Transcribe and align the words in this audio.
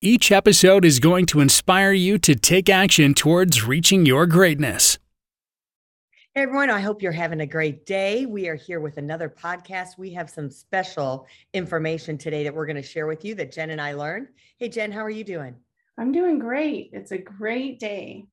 Each 0.00 0.30
episode 0.30 0.84
is 0.84 1.00
going 1.00 1.26
to 1.26 1.40
inspire 1.40 1.90
you 1.90 2.18
to 2.18 2.36
take 2.36 2.68
action 2.68 3.14
towards 3.14 3.64
reaching 3.64 4.06
your 4.06 4.26
greatness. 4.26 4.96
Hey 6.36 6.42
everyone, 6.42 6.70
I 6.70 6.78
hope 6.78 7.02
you're 7.02 7.10
having 7.10 7.40
a 7.40 7.46
great 7.46 7.84
day. 7.84 8.24
We 8.24 8.46
are 8.46 8.54
here 8.54 8.78
with 8.78 8.98
another 8.98 9.28
podcast. 9.28 9.98
We 9.98 10.12
have 10.12 10.30
some 10.30 10.50
special 10.50 11.26
information 11.52 12.16
today 12.16 12.44
that 12.44 12.54
we're 12.54 12.66
going 12.66 12.76
to 12.76 12.82
share 12.82 13.08
with 13.08 13.24
you 13.24 13.34
that 13.34 13.50
Jen 13.50 13.70
and 13.70 13.80
I 13.80 13.94
learned. 13.94 14.28
Hey 14.58 14.68
Jen, 14.68 14.92
how 14.92 15.00
are 15.00 15.10
you 15.10 15.24
doing? 15.24 15.56
I'm 15.98 16.12
doing 16.12 16.38
great. 16.38 16.90
It's 16.92 17.10
a 17.10 17.18
great 17.18 17.80
day. 17.80 18.26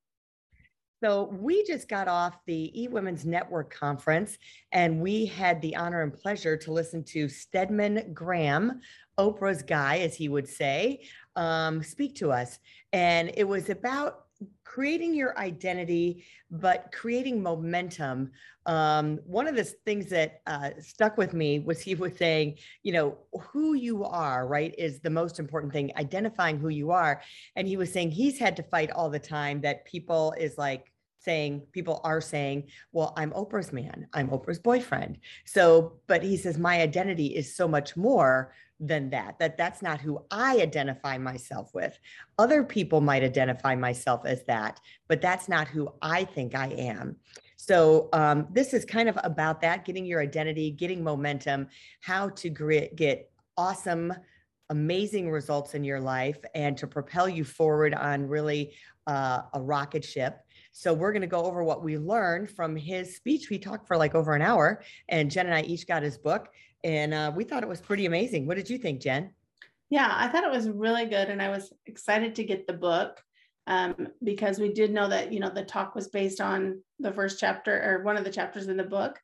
So, 1.03 1.25
we 1.39 1.63
just 1.65 1.87
got 1.89 2.07
off 2.07 2.37
the 2.45 2.71
eWomen's 2.77 3.25
Network 3.25 3.73
conference, 3.73 4.37
and 4.71 5.01
we 5.01 5.25
had 5.25 5.61
the 5.61 5.75
honor 5.75 6.01
and 6.01 6.13
pleasure 6.13 6.55
to 6.57 6.71
listen 6.71 7.03
to 7.05 7.27
Stedman 7.27 8.13
Graham, 8.13 8.79
Oprah's 9.17 9.61
guy, 9.61 9.99
as 9.99 10.15
he 10.15 10.29
would 10.29 10.47
say, 10.47 11.05
um, 11.35 11.83
speak 11.83 12.15
to 12.15 12.31
us. 12.31 12.59
And 12.93 13.31
it 13.35 13.47
was 13.47 13.69
about 13.69 14.25
creating 14.63 15.15
your 15.15 15.37
identity, 15.37 16.25
but 16.51 16.91
creating 16.91 17.41
momentum. 17.41 18.31
Um, 18.65 19.19
one 19.25 19.47
of 19.47 19.55
the 19.55 19.63
things 19.63 20.09
that 20.09 20.41
uh, 20.47 20.71
stuck 20.81 21.17
with 21.17 21.33
me 21.33 21.59
was 21.59 21.79
he 21.79 21.95
was 21.95 22.17
saying, 22.17 22.57
you 22.83 22.91
know, 22.91 23.17
who 23.39 23.73
you 23.73 24.03
are, 24.03 24.47
right, 24.47 24.75
is 24.77 24.99
the 24.99 25.09
most 25.09 25.39
important 25.39 25.71
thing, 25.71 25.91
identifying 25.95 26.59
who 26.59 26.69
you 26.69 26.91
are. 26.91 27.21
And 27.55 27.67
he 27.67 27.77
was 27.77 27.93
saying 27.93 28.11
he's 28.11 28.37
had 28.37 28.57
to 28.57 28.63
fight 28.63 28.91
all 28.91 29.09
the 29.09 29.19
time 29.19 29.61
that 29.61 29.85
people 29.85 30.33
is 30.37 30.57
like, 30.57 30.91
saying 31.19 31.61
people 31.71 32.01
are 32.03 32.21
saying 32.21 32.63
well 32.91 33.13
i'm 33.17 33.31
oprah's 33.31 33.73
man 33.73 34.07
i'm 34.13 34.29
oprah's 34.29 34.59
boyfriend. 34.59 35.17
So 35.45 35.99
but 36.07 36.23
he 36.23 36.37
says 36.37 36.57
my 36.57 36.81
identity 36.81 37.27
is 37.27 37.55
so 37.55 37.67
much 37.67 37.95
more 37.95 38.53
than 38.79 39.09
that 39.09 39.39
that 39.39 39.57
that's 39.57 39.81
not 39.81 40.01
who 40.01 40.23
i 40.31 40.59
identify 40.61 41.17
myself 41.17 41.73
with. 41.73 41.97
Other 42.37 42.63
people 42.63 42.99
might 43.01 43.23
identify 43.23 43.75
myself 43.75 44.25
as 44.25 44.43
that 44.45 44.79
but 45.07 45.21
that's 45.21 45.47
not 45.47 45.67
who 45.67 45.89
i 46.01 46.23
think 46.23 46.55
i 46.55 46.67
am. 46.67 47.15
So 47.57 48.09
um, 48.13 48.47
this 48.51 48.73
is 48.73 48.85
kind 48.85 49.09
of 49.09 49.17
about 49.23 49.61
that 49.61 49.85
getting 49.85 50.05
your 50.05 50.21
identity 50.21 50.71
getting 50.71 51.03
momentum 51.03 51.67
how 52.01 52.29
to 52.29 52.49
get 52.95 53.31
awesome 53.57 54.13
amazing 54.69 55.29
results 55.29 55.75
in 55.75 55.83
your 55.83 55.99
life 55.99 56.39
and 56.55 56.77
to 56.77 56.87
propel 56.87 57.29
you 57.29 57.43
forward 57.43 57.93
on 57.93 58.27
really 58.27 58.73
uh, 59.07 59.41
a 59.53 59.61
rocket 59.61 60.03
ship 60.03 60.44
so 60.77 60.93
we're 60.93 61.13
going 61.13 61.21
to 61.21 61.27
go 61.27 61.45
over 61.45 61.63
what 61.63 61.85
we 61.85 61.97
learned 61.97 62.51
from 62.51 62.75
his 62.75 63.15
speech. 63.15 63.49
We 63.49 63.57
talked 63.57 63.87
for 63.87 63.95
like 63.95 64.13
over 64.13 64.33
an 64.33 64.41
hour, 64.41 64.83
and 65.07 65.31
Jen 65.31 65.45
and 65.45 65.55
I 65.55 65.61
each 65.61 65.87
got 65.87 66.03
his 66.03 66.17
book, 66.17 66.49
and 66.83 67.13
uh, 67.13 67.31
we 67.33 67.45
thought 67.45 67.63
it 67.63 67.69
was 67.69 67.79
pretty 67.79 68.05
amazing. 68.05 68.45
What 68.45 68.57
did 68.57 68.69
you 68.69 68.77
think, 68.77 68.99
Jen? 68.99 69.31
Yeah, 69.89 70.11
I 70.13 70.27
thought 70.27 70.43
it 70.43 70.51
was 70.51 70.69
really 70.69 71.05
good, 71.05 71.29
and 71.29 71.41
I 71.41 71.47
was 71.47 71.71
excited 71.85 72.35
to 72.35 72.43
get 72.43 72.67
the 72.67 72.73
book 72.73 73.23
um, 73.67 74.09
because 74.21 74.59
we 74.59 74.73
did 74.73 74.91
know 74.91 75.07
that 75.07 75.31
you 75.31 75.39
know 75.39 75.49
the 75.49 75.63
talk 75.63 75.95
was 75.95 76.09
based 76.09 76.41
on 76.41 76.81
the 76.99 77.13
first 77.13 77.39
chapter 77.39 77.81
or 77.81 78.03
one 78.03 78.17
of 78.17 78.25
the 78.25 78.31
chapters 78.31 78.67
in 78.67 78.75
the 78.75 78.83
book. 78.83 79.17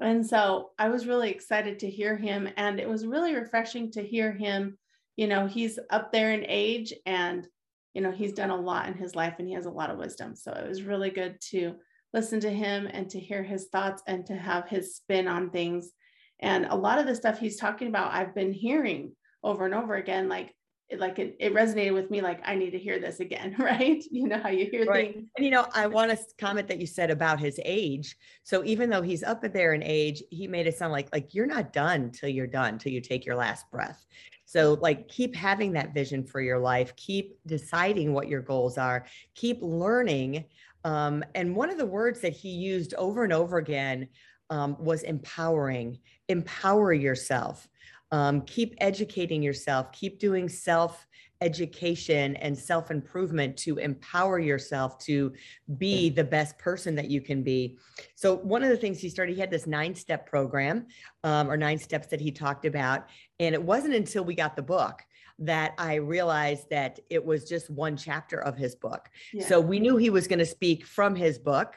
And 0.00 0.26
so 0.26 0.70
I 0.80 0.88
was 0.88 1.06
really 1.06 1.30
excited 1.30 1.78
to 1.78 1.90
hear 1.90 2.16
him, 2.16 2.48
and 2.56 2.80
it 2.80 2.88
was 2.88 3.06
really 3.06 3.36
refreshing 3.36 3.92
to 3.92 4.02
hear 4.02 4.32
him. 4.32 4.76
You 5.14 5.28
know, 5.28 5.46
he's 5.46 5.78
up 5.90 6.10
there 6.10 6.32
in 6.32 6.44
age, 6.48 6.92
and 7.06 7.46
you 7.94 8.00
know, 8.00 8.10
he's 8.10 8.32
done 8.32 8.50
a 8.50 8.60
lot 8.60 8.88
in 8.88 8.94
his 8.94 9.14
life 9.14 9.34
and 9.38 9.46
he 9.46 9.54
has 9.54 9.66
a 9.66 9.70
lot 9.70 9.90
of 9.90 9.98
wisdom. 9.98 10.34
So 10.34 10.52
it 10.52 10.68
was 10.68 10.82
really 10.82 11.10
good 11.10 11.40
to 11.50 11.74
listen 12.12 12.40
to 12.40 12.50
him 12.50 12.88
and 12.90 13.08
to 13.10 13.20
hear 13.20 13.42
his 13.42 13.68
thoughts 13.68 14.02
and 14.06 14.24
to 14.26 14.34
have 14.34 14.68
his 14.68 14.96
spin 14.96 15.28
on 15.28 15.50
things. 15.50 15.92
And 16.40 16.66
a 16.66 16.74
lot 16.74 16.98
of 16.98 17.06
the 17.06 17.14
stuff 17.14 17.38
he's 17.38 17.56
talking 17.56 17.88
about, 17.88 18.12
I've 18.12 18.34
been 18.34 18.52
hearing 18.52 19.12
over 19.42 19.64
and 19.64 19.74
over 19.74 19.94
again, 19.94 20.28
like 20.28 20.54
it, 20.88 21.00
like 21.00 21.18
it, 21.18 21.36
it 21.40 21.54
resonated 21.54 21.94
with 21.94 22.10
me 22.10 22.20
like 22.20 22.40
i 22.44 22.54
need 22.54 22.70
to 22.70 22.78
hear 22.78 22.98
this 22.98 23.20
again 23.20 23.54
right 23.58 24.04
you 24.10 24.28
know 24.28 24.38
how 24.38 24.50
you 24.50 24.68
hear 24.70 24.84
right. 24.84 25.14
things 25.14 25.28
and 25.36 25.44
you 25.44 25.50
know 25.50 25.66
i 25.74 25.86
want 25.86 26.10
to 26.10 26.18
comment 26.38 26.68
that 26.68 26.78
you 26.78 26.86
said 26.86 27.10
about 27.10 27.40
his 27.40 27.58
age 27.64 28.16
so 28.42 28.62
even 28.64 28.90
though 28.90 29.02
he's 29.02 29.22
up 29.22 29.42
at 29.44 29.52
there 29.52 29.72
in 29.72 29.82
age 29.82 30.22
he 30.30 30.46
made 30.46 30.66
it 30.66 30.76
sound 30.76 30.92
like 30.92 31.08
like 31.12 31.34
you're 31.34 31.46
not 31.46 31.72
done 31.72 32.10
till 32.10 32.28
you're 32.28 32.46
done 32.46 32.78
till 32.78 32.92
you 32.92 33.00
take 33.00 33.24
your 33.24 33.36
last 33.36 33.70
breath 33.70 34.04
so, 34.52 34.76
like, 34.82 35.08
keep 35.08 35.34
having 35.34 35.72
that 35.72 35.94
vision 35.94 36.24
for 36.24 36.42
your 36.42 36.58
life, 36.58 36.94
keep 36.94 37.38
deciding 37.46 38.12
what 38.12 38.28
your 38.28 38.42
goals 38.42 38.76
are, 38.76 39.06
keep 39.34 39.56
learning. 39.62 40.44
Um, 40.84 41.24
and 41.34 41.56
one 41.56 41.70
of 41.70 41.78
the 41.78 41.86
words 41.86 42.20
that 42.20 42.34
he 42.34 42.50
used 42.50 42.92
over 42.94 43.24
and 43.24 43.32
over 43.32 43.56
again 43.56 44.08
um, 44.50 44.76
was 44.78 45.04
empowering. 45.04 46.00
Empower 46.28 46.92
yourself. 46.92 47.66
Um, 48.12 48.42
keep 48.42 48.74
educating 48.78 49.42
yourself. 49.42 49.90
Keep 49.92 50.20
doing 50.20 50.48
self 50.48 51.06
education 51.42 52.36
and 52.36 52.56
self 52.56 52.90
improvement 52.90 53.56
to 53.58 53.78
empower 53.78 54.38
yourself 54.38 54.98
to 54.98 55.32
be 55.76 56.08
the 56.08 56.24
best 56.24 56.56
person 56.58 56.94
that 56.94 57.10
you 57.10 57.20
can 57.20 57.42
be. 57.42 57.78
So, 58.14 58.36
one 58.36 58.62
of 58.62 58.70
the 58.70 58.76
things 58.76 59.00
he 59.00 59.08
started, 59.08 59.34
he 59.34 59.40
had 59.40 59.50
this 59.50 59.66
nine 59.66 59.94
step 59.94 60.26
program 60.26 60.86
um, 61.24 61.50
or 61.50 61.56
nine 61.56 61.78
steps 61.78 62.06
that 62.08 62.20
he 62.20 62.30
talked 62.30 62.64
about. 62.64 63.06
And 63.40 63.54
it 63.54 63.62
wasn't 63.62 63.94
until 63.94 64.24
we 64.24 64.34
got 64.34 64.56
the 64.56 64.62
book 64.62 65.02
that 65.40 65.74
I 65.78 65.96
realized 65.96 66.70
that 66.70 67.00
it 67.10 67.24
was 67.24 67.48
just 67.48 67.68
one 67.68 67.96
chapter 67.96 68.38
of 68.40 68.56
his 68.56 68.76
book. 68.76 69.10
Yeah. 69.32 69.44
So, 69.44 69.60
we 69.60 69.80
knew 69.80 69.96
he 69.96 70.10
was 70.10 70.28
going 70.28 70.38
to 70.38 70.46
speak 70.46 70.86
from 70.86 71.14
his 71.14 71.38
book. 71.38 71.74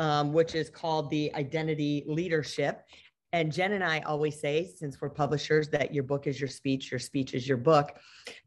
Um, 0.00 0.32
which 0.32 0.54
is 0.54 0.70
called 0.70 1.10
the 1.10 1.34
Identity 1.34 2.04
Leadership. 2.06 2.86
And 3.32 3.52
Jen 3.52 3.72
and 3.72 3.84
I 3.84 4.00
always 4.00 4.40
say, 4.40 4.64
since 4.64 5.00
we're 5.00 5.10
publishers, 5.10 5.68
that 5.70 5.92
your 5.92 6.04
book 6.04 6.26
is 6.26 6.40
your 6.40 6.48
speech, 6.48 6.90
your 6.90 6.98
speech 6.98 7.34
is 7.34 7.46
your 7.46 7.58
book. 7.58 7.98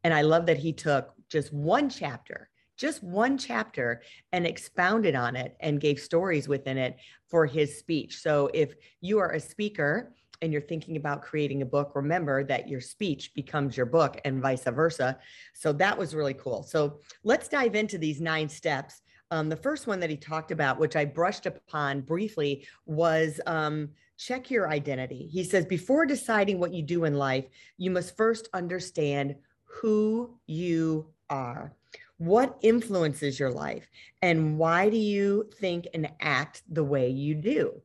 And 0.04 0.14
I 0.14 0.22
love 0.22 0.46
that 0.48 0.58
he 0.58 0.74
took 0.74 1.14
just 1.30 1.54
one 1.54 1.90
chapter, 1.90 2.50
just 2.78 3.04
one 3.04 3.38
chapter, 3.38 4.02
and 4.32 4.48
expounded 4.48 5.16
on 5.16 5.36
it 5.36 5.56
and 5.60 5.80
gave 5.80 6.00
stories 6.00 6.48
within 6.48 6.78
it 6.78 6.98
for 7.30 7.46
his 7.46 7.78
speech. 7.78 8.22
So 8.22 8.50
if 8.54 8.74
you 9.02 9.20
are 9.20 9.32
a 9.32 9.40
speaker, 9.40 10.14
and 10.42 10.52
you're 10.52 10.62
thinking 10.62 10.98
about 10.98 11.22
creating 11.22 11.62
a 11.62 11.66
book, 11.66 11.92
remember 11.96 12.44
that 12.44 12.68
your 12.68 12.82
speech 12.82 13.34
becomes 13.36 13.78
your 13.78 13.86
book 13.86 14.20
and 14.26 14.42
vice 14.42 14.64
versa. 14.64 15.20
So 15.54 15.72
that 15.74 15.98
was 15.98 16.16
really 16.16 16.34
cool. 16.34 16.64
So 16.64 17.00
let's 17.24 17.48
dive 17.48 17.76
into 17.76 17.98
these 17.98 18.20
nine 18.20 18.50
steps. 18.50 19.02
Um, 19.32 19.48
the 19.48 19.56
first 19.56 19.88
one 19.88 20.00
that 20.02 20.10
he 20.10 20.18
talked 20.18 20.52
about, 20.52 20.78
which 20.78 20.96
I 20.96 21.06
brushed 21.06 21.46
upon 21.46 22.02
briefly, 22.02 22.68
was 22.86 23.40
um, 23.48 23.90
check 24.18 24.52
your 24.52 24.70
identity. 24.70 25.28
He 25.32 25.44
says, 25.44 25.66
before 25.66 26.06
deciding 26.06 26.60
what 26.60 26.74
you 26.74 26.84
do 26.84 27.06
in 27.06 27.16
life, 27.16 27.46
you 27.78 27.92
must 27.92 28.18
first 28.18 28.50
understand 28.54 29.36
who 29.64 30.38
you 30.48 31.08
are. 31.30 31.74
What 32.18 32.60
influences 32.62 33.40
your 33.40 33.52
life? 33.52 33.90
And 34.22 34.58
why 34.58 34.90
do 34.90 34.98
you 34.98 35.50
think 35.56 35.88
and 35.94 36.12
act 36.20 36.62
the 36.70 36.84
way 36.84 37.10
you 37.10 37.34
do? 37.34 37.82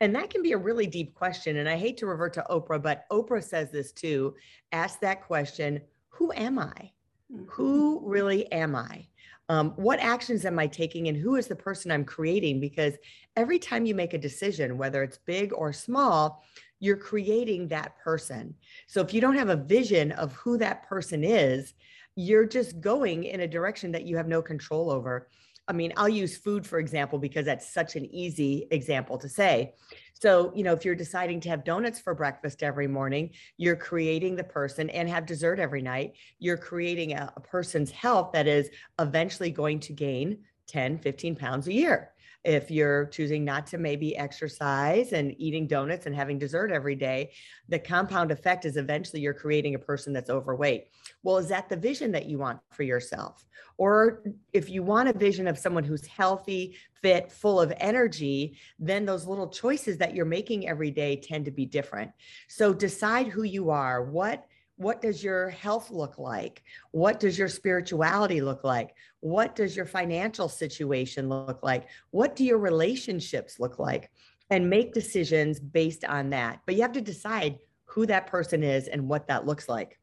And 0.00 0.14
that 0.16 0.30
can 0.30 0.42
be 0.42 0.52
a 0.52 0.58
really 0.58 0.86
deep 0.86 1.14
question. 1.14 1.58
And 1.58 1.68
I 1.68 1.76
hate 1.76 1.96
to 1.98 2.06
revert 2.06 2.32
to 2.34 2.44
Oprah, 2.50 2.82
but 2.82 3.04
Oprah 3.12 3.44
says 3.44 3.70
this 3.70 3.92
too. 3.92 4.34
Ask 4.72 5.00
that 5.00 5.22
question 5.22 5.80
Who 6.08 6.32
am 6.32 6.58
I? 6.58 6.90
Mm-hmm. 7.32 7.44
Who 7.48 8.02
really 8.04 8.50
am 8.50 8.74
I? 8.74 9.06
Um, 9.48 9.72
what 9.76 10.00
actions 10.00 10.44
am 10.44 10.58
I 10.58 10.66
taking 10.66 11.08
and 11.08 11.16
who 11.16 11.36
is 11.36 11.46
the 11.46 11.56
person 11.56 11.90
I'm 11.90 12.04
creating? 12.04 12.60
Because 12.60 12.94
every 13.36 13.58
time 13.58 13.86
you 13.86 13.94
make 13.94 14.14
a 14.14 14.18
decision, 14.18 14.78
whether 14.78 15.02
it's 15.02 15.18
big 15.18 15.52
or 15.52 15.72
small, 15.72 16.42
you're 16.80 16.96
creating 16.96 17.68
that 17.68 17.96
person. 17.98 18.54
So 18.86 19.00
if 19.00 19.14
you 19.14 19.20
don't 19.20 19.36
have 19.36 19.48
a 19.48 19.56
vision 19.56 20.12
of 20.12 20.32
who 20.32 20.58
that 20.58 20.86
person 20.88 21.24
is, 21.24 21.74
you're 22.16 22.46
just 22.46 22.80
going 22.80 23.24
in 23.24 23.40
a 23.40 23.48
direction 23.48 23.92
that 23.92 24.06
you 24.06 24.16
have 24.16 24.28
no 24.28 24.42
control 24.42 24.90
over. 24.90 25.28
I 25.68 25.72
mean, 25.72 25.92
I'll 25.96 26.08
use 26.08 26.36
food, 26.36 26.66
for 26.66 26.78
example, 26.78 27.18
because 27.18 27.44
that's 27.46 27.72
such 27.72 27.96
an 27.96 28.06
easy 28.14 28.68
example 28.70 29.18
to 29.18 29.28
say. 29.28 29.74
So, 30.14 30.52
you 30.54 30.62
know, 30.62 30.72
if 30.72 30.84
you're 30.84 30.94
deciding 30.94 31.40
to 31.40 31.48
have 31.50 31.64
donuts 31.64 32.00
for 32.00 32.14
breakfast 32.14 32.62
every 32.62 32.86
morning, 32.86 33.30
you're 33.56 33.76
creating 33.76 34.36
the 34.36 34.44
person 34.44 34.88
and 34.90 35.08
have 35.08 35.26
dessert 35.26 35.58
every 35.58 35.82
night. 35.82 36.14
You're 36.38 36.56
creating 36.56 37.12
a, 37.12 37.32
a 37.36 37.40
person's 37.40 37.90
health 37.90 38.32
that 38.32 38.46
is 38.46 38.70
eventually 38.98 39.50
going 39.50 39.80
to 39.80 39.92
gain 39.92 40.38
10, 40.68 40.98
15 40.98 41.36
pounds 41.36 41.66
a 41.66 41.72
year. 41.72 42.12
If 42.46 42.70
you're 42.70 43.06
choosing 43.06 43.44
not 43.44 43.66
to 43.66 43.76
maybe 43.76 44.16
exercise 44.16 45.12
and 45.12 45.34
eating 45.36 45.66
donuts 45.66 46.06
and 46.06 46.14
having 46.14 46.38
dessert 46.38 46.70
every 46.70 46.94
day, 46.94 47.32
the 47.68 47.78
compound 47.78 48.30
effect 48.30 48.64
is 48.64 48.76
eventually 48.76 49.20
you're 49.20 49.34
creating 49.34 49.74
a 49.74 49.80
person 49.80 50.12
that's 50.12 50.30
overweight. 50.30 50.84
Well, 51.24 51.38
is 51.38 51.48
that 51.48 51.68
the 51.68 51.76
vision 51.76 52.12
that 52.12 52.26
you 52.26 52.38
want 52.38 52.60
for 52.70 52.84
yourself? 52.84 53.44
Or 53.78 54.22
if 54.52 54.70
you 54.70 54.84
want 54.84 55.08
a 55.08 55.18
vision 55.18 55.48
of 55.48 55.58
someone 55.58 55.82
who's 55.82 56.06
healthy, 56.06 56.76
fit, 57.02 57.32
full 57.32 57.60
of 57.60 57.72
energy, 57.78 58.56
then 58.78 59.04
those 59.04 59.26
little 59.26 59.48
choices 59.48 59.98
that 59.98 60.14
you're 60.14 60.24
making 60.24 60.68
every 60.68 60.92
day 60.92 61.16
tend 61.16 61.46
to 61.46 61.50
be 61.50 61.66
different. 61.66 62.12
So 62.46 62.72
decide 62.72 63.26
who 63.26 63.42
you 63.42 63.70
are. 63.70 64.04
What 64.04 64.46
what 64.76 65.00
does 65.00 65.24
your 65.24 65.48
health 65.48 65.90
look 65.90 66.18
like? 66.18 66.62
What 66.90 67.18
does 67.18 67.38
your 67.38 67.48
spirituality 67.48 68.40
look 68.40 68.62
like? 68.62 68.94
What 69.20 69.54
does 69.54 69.74
your 69.74 69.86
financial 69.86 70.48
situation 70.48 71.28
look 71.28 71.62
like? 71.62 71.88
What 72.10 72.36
do 72.36 72.44
your 72.44 72.58
relationships 72.58 73.58
look 73.58 73.78
like? 73.78 74.10
And 74.50 74.70
make 74.70 74.92
decisions 74.92 75.58
based 75.58 76.04
on 76.04 76.30
that. 76.30 76.60
But 76.66 76.76
you 76.76 76.82
have 76.82 76.92
to 76.92 77.00
decide 77.00 77.58
who 77.86 78.06
that 78.06 78.26
person 78.26 78.62
is 78.62 78.86
and 78.86 79.08
what 79.08 79.26
that 79.28 79.46
looks 79.46 79.68
like. 79.68 79.98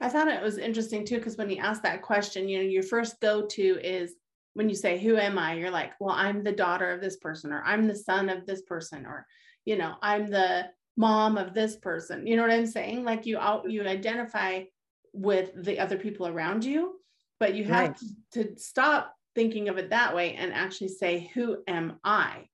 I 0.00 0.08
thought 0.08 0.28
it 0.28 0.42
was 0.42 0.58
interesting 0.58 1.04
too, 1.04 1.18
because 1.18 1.36
when 1.36 1.50
you 1.50 1.58
ask 1.58 1.82
that 1.82 2.02
question, 2.02 2.48
you 2.48 2.58
know, 2.58 2.64
your 2.64 2.82
first 2.82 3.20
go 3.20 3.46
to 3.46 3.78
is 3.82 4.14
when 4.54 4.68
you 4.68 4.74
say, 4.74 4.98
Who 4.98 5.16
am 5.16 5.38
I? 5.38 5.54
You're 5.54 5.70
like, 5.70 5.92
Well, 6.00 6.14
I'm 6.14 6.42
the 6.42 6.52
daughter 6.52 6.90
of 6.90 7.00
this 7.00 7.16
person, 7.16 7.52
or 7.52 7.62
I'm 7.64 7.86
the 7.86 7.94
son 7.94 8.28
of 8.28 8.46
this 8.46 8.62
person, 8.62 9.06
or, 9.06 9.26
you 9.64 9.76
know, 9.76 9.94
I'm 10.02 10.28
the 10.30 10.66
mom 10.96 11.36
of 11.36 11.54
this 11.54 11.76
person. 11.76 12.26
You 12.26 12.36
know 12.36 12.42
what 12.42 12.50
i'm 12.50 12.66
saying? 12.66 13.04
Like 13.04 13.26
you 13.26 13.38
out 13.38 13.70
you 13.70 13.82
identify 13.82 14.64
with 15.12 15.50
the 15.54 15.78
other 15.78 15.96
people 15.96 16.26
around 16.26 16.64
you 16.64 16.96
but 17.40 17.54
you 17.54 17.64
have 17.64 17.88
right. 17.88 17.98
to, 18.32 18.44
to 18.44 18.58
stop 18.58 19.14
thinking 19.34 19.68
of 19.68 19.76
it 19.78 19.90
that 19.90 20.14
way 20.14 20.34
and 20.34 20.52
actually 20.52 20.88
say 20.88 21.30
who 21.34 21.58
am 21.66 21.98
i? 22.04 22.48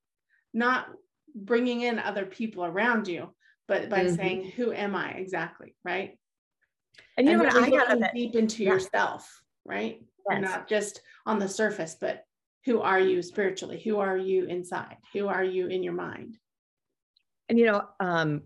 Not 0.52 0.88
bringing 1.34 1.82
in 1.82 1.98
other 1.98 2.26
people 2.26 2.64
around 2.64 3.08
you 3.08 3.28
but 3.68 3.88
by 3.88 4.04
mm-hmm. 4.04 4.16
saying 4.16 4.50
who 4.56 4.72
am 4.72 4.96
i 4.96 5.10
exactly? 5.12 5.74
Right? 5.84 6.18
And 7.16 7.26
you 7.26 7.34
and 7.34 7.42
know 7.42 7.60
what? 7.60 7.72
I 7.74 7.98
got 7.98 8.14
deep 8.14 8.34
into 8.34 8.64
yeah. 8.64 8.72
yourself 8.72 9.42
right? 9.64 10.02
Yes. 10.30 10.42
Not 10.42 10.68
just 10.68 11.02
on 11.26 11.38
the 11.38 11.48
surface 11.48 11.96
but 12.00 12.24
who 12.66 12.80
are 12.80 13.00
you 13.00 13.22
spiritually? 13.22 13.80
Who 13.84 13.98
are 13.98 14.16
you 14.16 14.44
inside? 14.44 14.96
Who 15.14 15.28
are 15.28 15.44
you 15.44 15.68
in 15.68 15.82
your 15.82 15.94
mind 15.94 16.36
and 17.50 17.58
you 17.58 17.66
know, 17.66 17.84
um, 17.98 18.42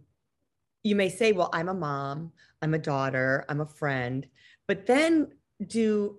you 0.82 0.96
may 0.96 1.10
say, 1.10 1.32
well, 1.32 1.50
I'm 1.52 1.68
a 1.68 1.74
mom, 1.74 2.32
I'm 2.62 2.74
a 2.74 2.78
daughter, 2.78 3.44
I'm 3.48 3.60
a 3.60 3.66
friend, 3.66 4.26
but 4.66 4.86
then 4.86 5.28
do 5.64 6.18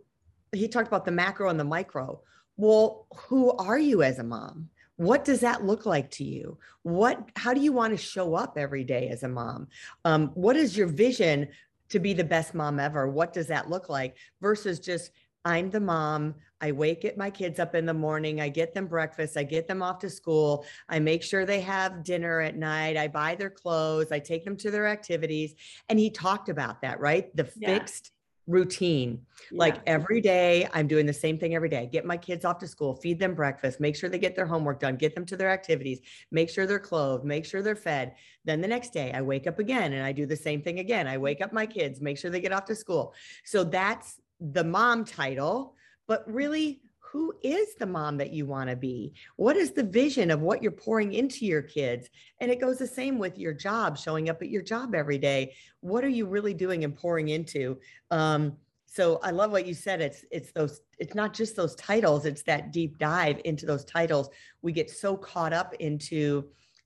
he 0.53 0.69
talked 0.69 0.87
about 0.87 1.03
the 1.03 1.11
macro 1.11 1.49
and 1.49 1.59
the 1.59 1.65
micro. 1.65 2.21
Well, 2.55 3.07
who 3.27 3.51
are 3.51 3.77
you 3.77 4.03
as 4.03 4.19
a 4.19 4.23
mom? 4.23 4.69
What 4.95 5.25
does 5.25 5.41
that 5.41 5.65
look 5.65 5.85
like 5.85 6.09
to 6.11 6.23
you? 6.23 6.57
What 6.83 7.31
how 7.35 7.53
do 7.53 7.59
you 7.59 7.73
want 7.73 7.91
to 7.91 7.97
show 7.97 8.35
up 8.35 8.57
every 8.57 8.85
day 8.85 9.09
as 9.09 9.23
a 9.23 9.27
mom? 9.27 9.67
Um, 10.05 10.27
what 10.35 10.55
is 10.55 10.77
your 10.77 10.87
vision 10.87 11.49
to 11.89 11.99
be 11.99 12.13
the 12.13 12.23
best 12.23 12.53
mom 12.53 12.79
ever? 12.79 13.09
What 13.09 13.33
does 13.33 13.47
that 13.47 13.69
look 13.69 13.89
like 13.89 14.15
versus 14.39 14.79
just 14.79 15.11
I'm 15.43 15.69
the 15.69 15.79
mom. 15.79 16.35
I 16.61 16.71
wake 16.71 17.05
up 17.05 17.17
my 17.17 17.29
kids 17.29 17.59
up 17.59 17.75
in 17.75 17.85
the 17.85 17.93
morning. 17.93 18.41
I 18.41 18.49
get 18.49 18.73
them 18.73 18.87
breakfast. 18.87 19.37
I 19.37 19.43
get 19.43 19.67
them 19.67 19.81
off 19.81 19.99
to 19.99 20.09
school. 20.09 20.65
I 20.89 20.99
make 20.99 21.23
sure 21.23 21.45
they 21.45 21.61
have 21.61 22.03
dinner 22.03 22.41
at 22.41 22.55
night. 22.55 22.97
I 22.97 23.07
buy 23.07 23.35
their 23.35 23.49
clothes. 23.49 24.11
I 24.11 24.19
take 24.19 24.45
them 24.45 24.57
to 24.57 24.71
their 24.71 24.87
activities. 24.87 25.55
And 25.89 25.99
he 25.99 26.09
talked 26.09 26.49
about 26.49 26.81
that, 26.81 26.99
right? 26.99 27.35
The 27.35 27.49
yeah. 27.57 27.67
fixed 27.67 28.11
routine. 28.47 29.25
Yeah. 29.51 29.59
Like 29.59 29.81
every 29.87 30.21
day, 30.21 30.67
I'm 30.73 30.87
doing 30.87 31.05
the 31.05 31.13
same 31.13 31.37
thing 31.37 31.55
every 31.55 31.69
day. 31.69 31.89
Get 31.91 32.05
my 32.05 32.17
kids 32.17 32.45
off 32.45 32.59
to 32.59 32.67
school, 32.67 32.95
feed 32.95 33.19
them 33.19 33.33
breakfast, 33.33 33.79
make 33.79 33.95
sure 33.95 34.09
they 34.09 34.19
get 34.19 34.35
their 34.35 34.45
homework 34.45 34.79
done, 34.79 34.95
get 34.97 35.15
them 35.15 35.25
to 35.27 35.37
their 35.37 35.49
activities, 35.49 35.99
make 36.31 36.49
sure 36.49 36.67
they're 36.67 36.79
clothed, 36.79 37.25
make 37.25 37.45
sure 37.45 37.61
they're 37.61 37.75
fed. 37.75 38.15
Then 38.43 38.61
the 38.61 38.67
next 38.67 38.93
day, 38.93 39.11
I 39.13 39.21
wake 39.21 39.47
up 39.47 39.59
again 39.59 39.93
and 39.93 40.03
I 40.03 40.11
do 40.11 40.25
the 40.25 40.35
same 40.35 40.61
thing 40.61 40.79
again. 40.79 41.07
I 41.07 41.17
wake 41.17 41.41
up 41.41 41.53
my 41.53 41.65
kids, 41.65 42.01
make 42.01 42.17
sure 42.17 42.29
they 42.29 42.39
get 42.41 42.51
off 42.51 42.65
to 42.65 42.75
school. 42.75 43.13
So 43.43 43.63
that's 43.63 44.19
the 44.39 44.63
mom 44.63 45.05
title, 45.05 45.75
but 46.07 46.23
really, 46.31 46.81
who 46.99 47.33
is 47.43 47.75
the 47.75 47.85
mom 47.85 48.17
that 48.17 48.33
you 48.33 48.45
want 48.45 48.69
to 48.69 48.75
be? 48.75 49.13
What 49.37 49.55
is 49.55 49.71
the 49.71 49.83
vision 49.83 50.31
of 50.31 50.41
what 50.41 50.61
you're 50.61 50.71
pouring 50.71 51.13
into 51.13 51.45
your 51.45 51.61
kids? 51.61 52.09
And 52.41 52.51
it 52.51 52.59
goes 52.59 52.77
the 52.77 52.87
same 52.87 53.17
with 53.17 53.37
your 53.37 53.53
job, 53.53 53.97
showing 53.97 54.29
up 54.29 54.41
at 54.41 54.49
your 54.49 54.61
job 54.61 54.93
every 54.93 55.17
day. 55.17 55.55
What 55.79 56.03
are 56.03 56.09
you 56.09 56.25
really 56.25 56.53
doing 56.53 56.83
and 56.83 56.95
pouring 56.95 57.29
into? 57.29 57.79
Um, 58.11 58.57
so 58.85 59.19
I 59.23 59.31
love 59.31 59.51
what 59.51 59.65
you 59.65 59.73
said. 59.73 60.01
It's 60.01 60.25
it's 60.31 60.51
those. 60.51 60.81
It's 60.99 61.15
not 61.15 61.33
just 61.33 61.55
those 61.55 61.75
titles. 61.75 62.25
It's 62.25 62.43
that 62.43 62.71
deep 62.71 62.97
dive 62.97 63.41
into 63.45 63.65
those 63.65 63.85
titles. 63.85 64.29
We 64.61 64.71
get 64.71 64.89
so 64.89 65.15
caught 65.15 65.53
up 65.53 65.73
into 65.75 66.45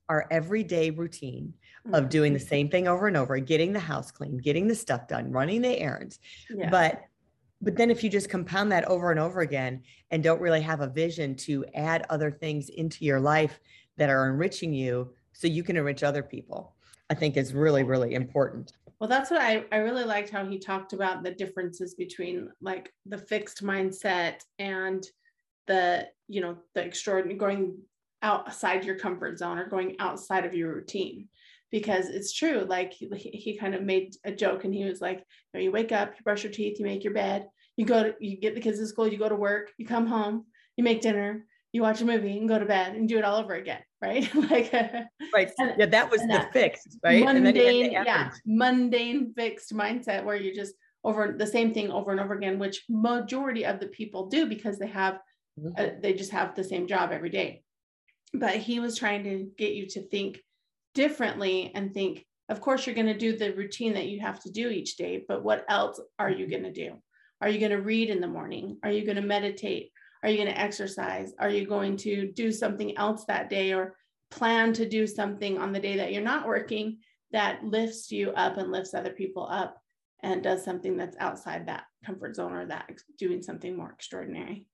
our 0.10 0.28
everyday 0.32 0.90
routine 0.90 1.54
of 1.94 2.10
doing 2.10 2.34
the 2.34 2.40
mm-hmm. 2.40 2.48
same 2.48 2.70
thing 2.70 2.88
over 2.88 3.08
and 3.08 3.16
over, 3.16 3.38
getting 3.40 3.74
the 3.74 3.80
house 3.80 4.12
clean, 4.12 4.38
getting 4.38 4.68
the 4.68 4.76
stuff 4.76 5.08
done, 5.08 5.32
running 5.32 5.62
the 5.62 5.80
errands. 5.80 6.20
Yeah. 6.50 6.70
But 6.70 7.04
but 7.62 7.76
then 7.76 7.92
if 7.92 8.04
you 8.04 8.10
just 8.10 8.30
compound 8.30 8.72
that 8.72 8.86
over 8.86 9.12
and 9.12 9.20
over 9.20 9.42
again 9.42 9.82
and 10.12 10.24
don't 10.24 10.42
really 10.42 10.62
have 10.62 10.82
a 10.82 10.88
vision 10.88 11.36
to 11.36 11.66
add 11.76 12.06
other 12.10 12.32
things 12.32 12.70
into 12.70 13.06
your 13.06 13.20
life 13.20 13.60
that 13.98 14.10
are 14.10 14.30
enriching 14.30 14.74
you 14.74 15.12
so 15.34 15.48
you 15.48 15.64
can 15.64 15.78
enrich 15.78 16.04
other 16.04 16.24
people 16.24 16.76
i 17.10 17.14
think 17.14 17.38
is 17.38 17.54
really 17.54 17.84
really 17.84 18.14
important. 18.14 18.74
Well 19.00 19.10
that's 19.10 19.32
what 19.32 19.42
i, 19.42 19.64
I 19.72 19.78
really 19.78 20.04
liked 20.04 20.30
how 20.30 20.46
he 20.46 20.60
talked 20.60 20.94
about 20.94 21.24
the 21.24 21.32
differences 21.32 21.96
between 21.96 22.50
like 22.62 22.92
the 23.06 23.18
fixed 23.18 23.64
mindset 23.64 24.42
and 24.58 25.06
the 25.68 26.08
you 26.28 26.42
know 26.42 26.58
the 26.76 26.84
extraordinary 26.84 27.38
going 27.38 27.78
outside 28.22 28.84
your 28.84 28.98
comfort 28.98 29.38
zone 29.38 29.58
or 29.58 29.68
going 29.70 29.96
outside 30.00 30.46
of 30.46 30.54
your 30.54 30.76
routine 30.76 31.30
because 31.72 32.08
it's 32.08 32.34
true. 32.34 32.66
Like 32.68 32.94
he, 32.94 33.08
he 33.16 33.58
kind 33.58 33.76
of 33.76 33.84
made 33.84 34.16
a 34.24 34.32
joke 34.32 34.64
and 34.64 34.74
he 34.74 34.86
was 34.86 35.02
like, 35.02 35.20
you, 35.20 35.26
know, 35.54 35.60
you 35.60 35.72
wake 35.72 35.92
up, 35.92 36.14
you 36.16 36.24
brush 36.24 36.44
your 36.44 36.52
teeth, 36.52 36.80
you 36.80 36.86
make 36.86 37.04
your 37.04 37.14
bed, 37.14 37.48
you 37.78 37.86
go 37.86 38.04
to, 38.04 38.16
you 38.20 38.38
get 38.38 38.56
the 38.56 38.62
kids 38.62 38.80
to 38.80 38.88
school, 38.88 39.08
you 39.08 39.18
go 39.18 39.30
to 39.30 39.36
work, 39.36 39.72
you 39.78 39.86
come 39.86 40.08
home, 40.08 40.46
you 40.76 40.84
make 40.84 41.02
dinner, 41.02 41.46
you 41.72 41.82
watch 41.82 42.02
a 42.02 42.06
movie 42.06 42.38
and 42.38 42.50
go 42.50 42.58
to 42.58 42.66
bed 42.66 42.96
and 42.96 43.08
do 43.08 43.18
it 43.18 43.24
all 43.24 43.38
over 43.38 43.54
again. 43.54 43.82
Right. 44.02 44.34
like, 44.34 44.72
right. 45.34 45.52
And, 45.60 45.74
yeah. 45.78 45.86
That 45.88 46.10
was 46.10 46.22
the 46.22 46.48
fixed, 46.54 46.98
right? 47.04 47.22
Mundane, 47.22 47.92
yeah. 47.92 48.32
Mundane 48.46 49.34
fixed 49.36 49.74
mindset 49.74 50.24
where 50.24 50.38
you 50.38 50.56
just 50.56 50.74
over 51.04 51.36
the 51.38 51.46
same 51.46 51.74
thing 51.74 51.92
over 51.92 52.12
and 52.12 52.22
over 52.22 52.34
again, 52.34 52.60
which 52.60 52.86
majority 52.88 53.66
of 53.66 53.82
the 53.82 53.88
people 53.88 54.28
do 54.28 54.46
because 54.46 54.80
they 54.80 54.88
have, 54.88 55.20
mm-hmm. 55.60 55.72
uh, 55.78 56.00
they 56.02 56.14
just 56.14 56.32
have 56.32 56.56
the 56.56 56.64
same 56.64 56.88
job 56.88 57.12
every 57.12 57.30
day. 57.30 57.62
But 58.34 58.56
he 58.56 58.80
was 58.80 58.98
trying 58.98 59.26
to 59.26 59.50
get 59.58 59.74
you 59.74 59.86
to 59.88 60.08
think 60.08 60.40
differently 60.94 61.72
and 61.76 61.94
think, 61.94 62.26
of 62.50 62.62
course, 62.62 62.86
you're 62.86 62.96
going 62.96 63.08
to 63.08 63.18
do 63.18 63.38
the 63.38 63.54
routine 63.54 63.94
that 63.94 64.08
you 64.08 64.20
have 64.20 64.42
to 64.42 64.52
do 64.52 64.70
each 64.70 64.98
day, 64.98 65.24
but 65.28 65.44
what 65.44 65.66
else 65.70 66.00
are 66.18 66.30
you 66.30 66.46
mm-hmm. 66.46 66.64
going 66.64 66.74
to 66.74 66.90
do? 66.90 66.96
Are 67.42 67.50
you 67.50 67.60
going 67.60 67.72
to 67.72 67.82
read 67.82 68.10
in 68.10 68.22
the 68.22 68.28
morning? 68.28 68.78
Are 68.84 68.92
you 68.92 69.06
going 69.06 69.16
to 69.16 69.22
meditate? 69.22 69.92
Are 70.24 70.30
you 70.30 70.38
going 70.38 70.54
to 70.54 70.60
exercise? 70.60 71.34
Are 71.40 71.50
you 71.50 71.66
going 71.66 71.96
to 71.98 72.32
do 72.34 72.52
something 72.52 72.98
else 72.98 73.26
that 73.26 73.50
day 73.50 73.74
or 73.74 73.96
plan 74.32 74.74
to 74.74 74.88
do 74.88 75.08
something 75.08 75.58
on 75.58 75.72
the 75.72 75.80
day 75.80 75.98
that 75.98 76.12
you're 76.12 76.22
not 76.22 76.48
working 76.48 76.98
that 77.32 77.64
lifts 77.64 78.12
you 78.12 78.32
up 78.32 78.58
and 78.58 78.72
lifts 78.72 78.94
other 78.94 79.12
people 79.12 79.48
up 79.50 79.78
and 80.22 80.44
does 80.44 80.66
something 80.66 80.98
that's 80.98 81.16
outside 81.20 81.68
that 81.68 81.84
comfort 82.06 82.36
zone 82.36 82.54
or 82.54 82.66
that 82.66 82.90
doing 83.18 83.42
something 83.42 83.76
more 83.76 83.92
extraordinary? 83.92 84.66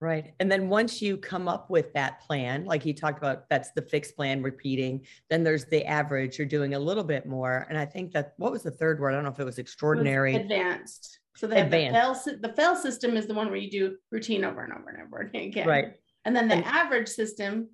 Right. 0.00 0.34
And 0.38 0.50
then 0.50 0.68
once 0.68 1.00
you 1.00 1.16
come 1.16 1.48
up 1.48 1.70
with 1.70 1.92
that 1.94 2.20
plan, 2.20 2.64
like 2.64 2.84
you 2.84 2.92
talked 2.92 3.18
about, 3.18 3.48
that's 3.48 3.70
the 3.72 3.82
fixed 3.82 4.16
plan 4.16 4.42
repeating, 4.42 5.06
then 5.30 5.42
there's 5.44 5.64
the 5.66 5.84
average, 5.86 6.38
you're 6.38 6.46
doing 6.46 6.74
a 6.74 6.78
little 6.78 7.04
bit 7.04 7.26
more. 7.26 7.66
And 7.68 7.78
I 7.78 7.86
think 7.86 8.12
that 8.12 8.34
what 8.36 8.52
was 8.52 8.62
the 8.62 8.70
third 8.70 9.00
word? 9.00 9.10
I 9.10 9.12
don't 9.14 9.24
know 9.24 9.30
if 9.30 9.40
it 9.40 9.44
was 9.44 9.58
extraordinary. 9.58 10.34
It 10.34 10.42
was 10.42 10.42
advanced. 10.42 11.20
So 11.36 11.46
the, 11.46 11.62
advanced. 11.62 12.24
the 12.24 12.30
fail 12.30 12.40
the 12.42 12.52
fail 12.54 12.76
system 12.76 13.16
is 13.16 13.26
the 13.26 13.34
one 13.34 13.48
where 13.48 13.56
you 13.56 13.70
do 13.70 13.96
routine 14.10 14.44
over 14.44 14.62
and 14.62 14.72
over 14.72 14.90
and 14.90 15.02
over 15.02 15.18
again. 15.34 15.66
Right. 15.66 15.94
And 16.24 16.34
then 16.34 16.48
the 16.48 16.56
and, 16.56 16.64
average 16.64 17.08
system 17.08 17.70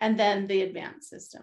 and 0.00 0.18
then 0.18 0.46
the 0.46 0.62
advanced 0.62 1.08
system. 1.10 1.42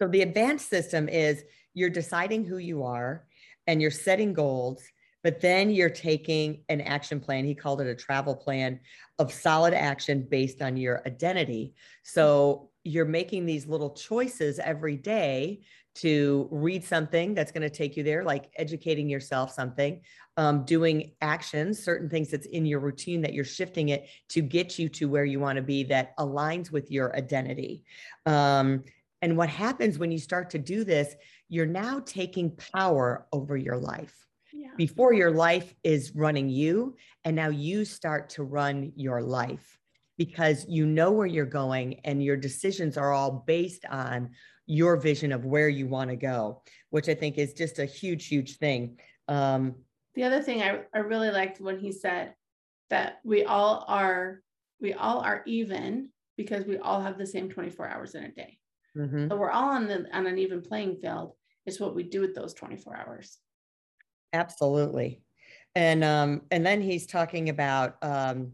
So 0.00 0.08
the 0.08 0.22
advanced 0.22 0.68
system 0.68 1.08
is 1.08 1.42
you're 1.74 1.90
deciding 1.90 2.44
who 2.44 2.58
you 2.58 2.84
are 2.84 3.26
and 3.66 3.80
you're 3.80 3.90
setting 3.90 4.32
goals 4.32 4.82
but 5.22 5.40
then 5.40 5.70
you're 5.70 5.90
taking 5.90 6.62
an 6.68 6.80
action 6.80 7.20
plan. 7.20 7.44
He 7.44 7.54
called 7.54 7.80
it 7.80 7.86
a 7.86 7.94
travel 7.94 8.36
plan 8.36 8.80
of 9.18 9.32
solid 9.32 9.74
action 9.74 10.26
based 10.28 10.62
on 10.62 10.76
your 10.76 11.02
identity. 11.06 11.74
So 12.02 12.70
you're 12.84 13.04
making 13.04 13.44
these 13.44 13.66
little 13.66 13.90
choices 13.90 14.58
every 14.58 14.96
day 14.96 15.60
to 15.96 16.48
read 16.52 16.84
something 16.84 17.34
that's 17.34 17.50
going 17.50 17.62
to 17.62 17.70
take 17.70 17.96
you 17.96 18.04
there, 18.04 18.22
like 18.22 18.50
educating 18.56 19.08
yourself 19.08 19.52
something, 19.52 20.00
um, 20.36 20.64
doing 20.64 21.10
actions, 21.20 21.82
certain 21.82 22.08
things 22.08 22.30
that's 22.30 22.46
in 22.46 22.64
your 22.64 22.78
routine 22.78 23.20
that 23.22 23.34
you're 23.34 23.44
shifting 23.44 23.88
it 23.88 24.08
to 24.28 24.40
get 24.40 24.78
you 24.78 24.88
to 24.88 25.08
where 25.08 25.24
you 25.24 25.40
want 25.40 25.56
to 25.56 25.62
be 25.62 25.82
that 25.82 26.16
aligns 26.18 26.70
with 26.70 26.88
your 26.92 27.14
identity. 27.16 27.84
Um, 28.26 28.84
and 29.22 29.36
what 29.36 29.48
happens 29.48 29.98
when 29.98 30.12
you 30.12 30.18
start 30.18 30.50
to 30.50 30.58
do 30.58 30.84
this, 30.84 31.16
you're 31.48 31.66
now 31.66 32.00
taking 32.06 32.52
power 32.52 33.26
over 33.32 33.56
your 33.56 33.76
life. 33.76 34.27
Before 34.78 35.12
your 35.12 35.32
life 35.32 35.74
is 35.82 36.12
running 36.14 36.48
you 36.48 36.96
and 37.24 37.34
now 37.34 37.48
you 37.48 37.84
start 37.84 38.30
to 38.30 38.44
run 38.44 38.92
your 38.94 39.20
life 39.20 39.76
because 40.16 40.64
you 40.68 40.86
know 40.86 41.10
where 41.10 41.26
you're 41.26 41.44
going 41.44 42.00
and 42.04 42.22
your 42.22 42.36
decisions 42.36 42.96
are 42.96 43.12
all 43.12 43.44
based 43.46 43.84
on 43.90 44.30
your 44.66 44.96
vision 44.96 45.32
of 45.32 45.44
where 45.44 45.68
you 45.68 45.88
want 45.88 46.10
to 46.10 46.16
go, 46.16 46.62
which 46.90 47.08
I 47.08 47.14
think 47.14 47.38
is 47.38 47.54
just 47.54 47.80
a 47.80 47.84
huge, 47.84 48.28
huge 48.28 48.58
thing. 48.58 48.98
Um, 49.26 49.74
the 50.14 50.22
other 50.22 50.40
thing 50.40 50.62
I, 50.62 50.82
I 50.94 51.00
really 51.00 51.30
liked 51.30 51.60
when 51.60 51.80
he 51.80 51.90
said 51.90 52.34
that 52.88 53.18
we 53.24 53.44
all 53.44 53.84
are 53.88 54.42
we 54.80 54.92
all 54.92 55.18
are 55.20 55.42
even 55.44 56.10
because 56.36 56.66
we 56.66 56.78
all 56.78 57.00
have 57.00 57.18
the 57.18 57.26
same 57.26 57.48
24 57.48 57.88
hours 57.88 58.14
in 58.14 58.22
a 58.22 58.30
day. 58.30 58.58
Mm-hmm. 58.96 59.28
So 59.28 59.36
we're 59.36 59.50
all 59.50 59.70
on 59.70 59.88
the 59.88 60.06
on 60.12 60.28
an 60.28 60.38
even 60.38 60.62
playing 60.62 60.96
field. 60.96 61.32
It's 61.66 61.80
what 61.80 61.96
we 61.96 62.04
do 62.04 62.20
with 62.20 62.36
those 62.36 62.54
24 62.54 62.96
hours. 62.96 63.38
Absolutely. 64.32 65.22
And 65.74 66.02
um, 66.02 66.42
and 66.50 66.64
then 66.66 66.80
he's 66.80 67.06
talking 67.06 67.50
about 67.50 67.96
um, 68.02 68.52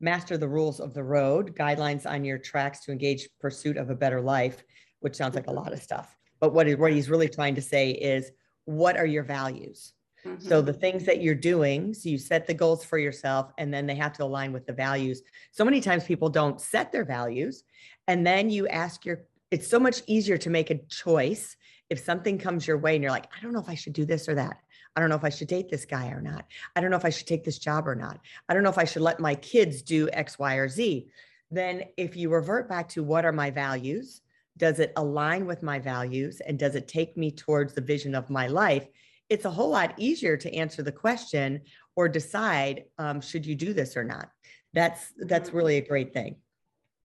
master 0.00 0.36
the 0.36 0.48
rules 0.48 0.80
of 0.80 0.94
the 0.94 1.02
road, 1.02 1.56
guidelines 1.56 2.06
on 2.06 2.24
your 2.24 2.38
tracks 2.38 2.84
to 2.84 2.92
engage 2.92 3.28
pursuit 3.40 3.76
of 3.76 3.90
a 3.90 3.94
better 3.94 4.20
life, 4.20 4.62
which 5.00 5.16
sounds 5.16 5.34
like 5.34 5.46
a 5.46 5.52
lot 5.52 5.72
of 5.72 5.82
stuff. 5.82 6.16
But 6.40 6.52
what, 6.54 6.68
is, 6.68 6.76
what 6.76 6.92
he's 6.92 7.10
really 7.10 7.28
trying 7.28 7.56
to 7.56 7.62
say 7.62 7.90
is, 7.90 8.30
what 8.64 8.96
are 8.96 9.06
your 9.06 9.24
values? 9.24 9.92
Mm-hmm. 10.24 10.46
So 10.46 10.60
the 10.60 10.72
things 10.72 11.04
that 11.04 11.22
you're 11.22 11.34
doing, 11.34 11.94
so 11.94 12.08
you 12.08 12.18
set 12.18 12.46
the 12.46 12.54
goals 12.54 12.84
for 12.84 12.98
yourself 12.98 13.52
and 13.58 13.72
then 13.72 13.86
they 13.86 13.94
have 13.94 14.12
to 14.14 14.24
align 14.24 14.52
with 14.52 14.66
the 14.66 14.72
values. 14.72 15.22
So 15.52 15.64
many 15.64 15.80
times 15.80 16.04
people 16.04 16.28
don't 16.28 16.60
set 16.60 16.92
their 16.92 17.04
values 17.04 17.64
and 18.08 18.26
then 18.26 18.50
you 18.50 18.66
ask 18.68 19.04
your 19.04 19.24
it's 19.50 19.66
so 19.66 19.78
much 19.78 20.02
easier 20.06 20.36
to 20.36 20.50
make 20.50 20.70
a 20.70 20.78
choice 20.88 21.56
if 21.88 21.98
something 21.98 22.36
comes 22.36 22.66
your 22.66 22.76
way 22.76 22.94
and 22.94 23.02
you're 23.02 23.12
like, 23.12 23.30
I 23.34 23.40
don't 23.42 23.52
know 23.52 23.60
if 23.60 23.68
I 23.68 23.74
should 23.74 23.94
do 23.94 24.04
this 24.04 24.28
or 24.28 24.34
that. 24.34 24.58
I 24.96 25.00
don't 25.00 25.08
know 25.08 25.16
if 25.16 25.24
I 25.24 25.28
should 25.28 25.48
date 25.48 25.68
this 25.68 25.84
guy 25.84 26.08
or 26.08 26.20
not. 26.20 26.46
I 26.74 26.80
don't 26.80 26.90
know 26.90 26.96
if 26.96 27.04
I 27.04 27.10
should 27.10 27.26
take 27.26 27.44
this 27.44 27.58
job 27.58 27.86
or 27.86 27.94
not. 27.94 28.20
I 28.48 28.54
don't 28.54 28.62
know 28.62 28.70
if 28.70 28.78
I 28.78 28.84
should 28.84 29.02
let 29.02 29.20
my 29.20 29.34
kids 29.34 29.82
do 29.82 30.08
X, 30.12 30.38
Y, 30.38 30.54
or 30.56 30.68
Z. 30.68 31.08
Then 31.50 31.84
if 31.96 32.16
you 32.16 32.30
revert 32.30 32.68
back 32.68 32.88
to 32.90 33.02
what 33.02 33.24
are 33.24 33.32
my 33.32 33.50
values, 33.50 34.20
does 34.56 34.80
it 34.80 34.92
align 34.96 35.46
with 35.46 35.62
my 35.62 35.78
values 35.78 36.40
and 36.40 36.58
does 36.58 36.74
it 36.74 36.88
take 36.88 37.16
me 37.16 37.30
towards 37.30 37.74
the 37.74 37.80
vision 37.80 38.14
of 38.14 38.28
my 38.28 38.48
life? 38.48 38.88
it's 39.28 39.44
a 39.44 39.50
whole 39.50 39.70
lot 39.70 39.94
easier 39.96 40.36
to 40.36 40.54
answer 40.54 40.82
the 40.82 40.92
question 40.92 41.62
or 41.96 42.08
decide 42.08 42.84
um, 42.98 43.20
should 43.20 43.44
you 43.44 43.54
do 43.54 43.72
this 43.72 43.96
or 43.96 44.04
not. 44.04 44.30
That's 44.72 45.12
that's 45.18 45.48
mm-hmm. 45.48 45.58
really 45.58 45.76
a 45.76 45.86
great 45.86 46.12
thing. 46.12 46.36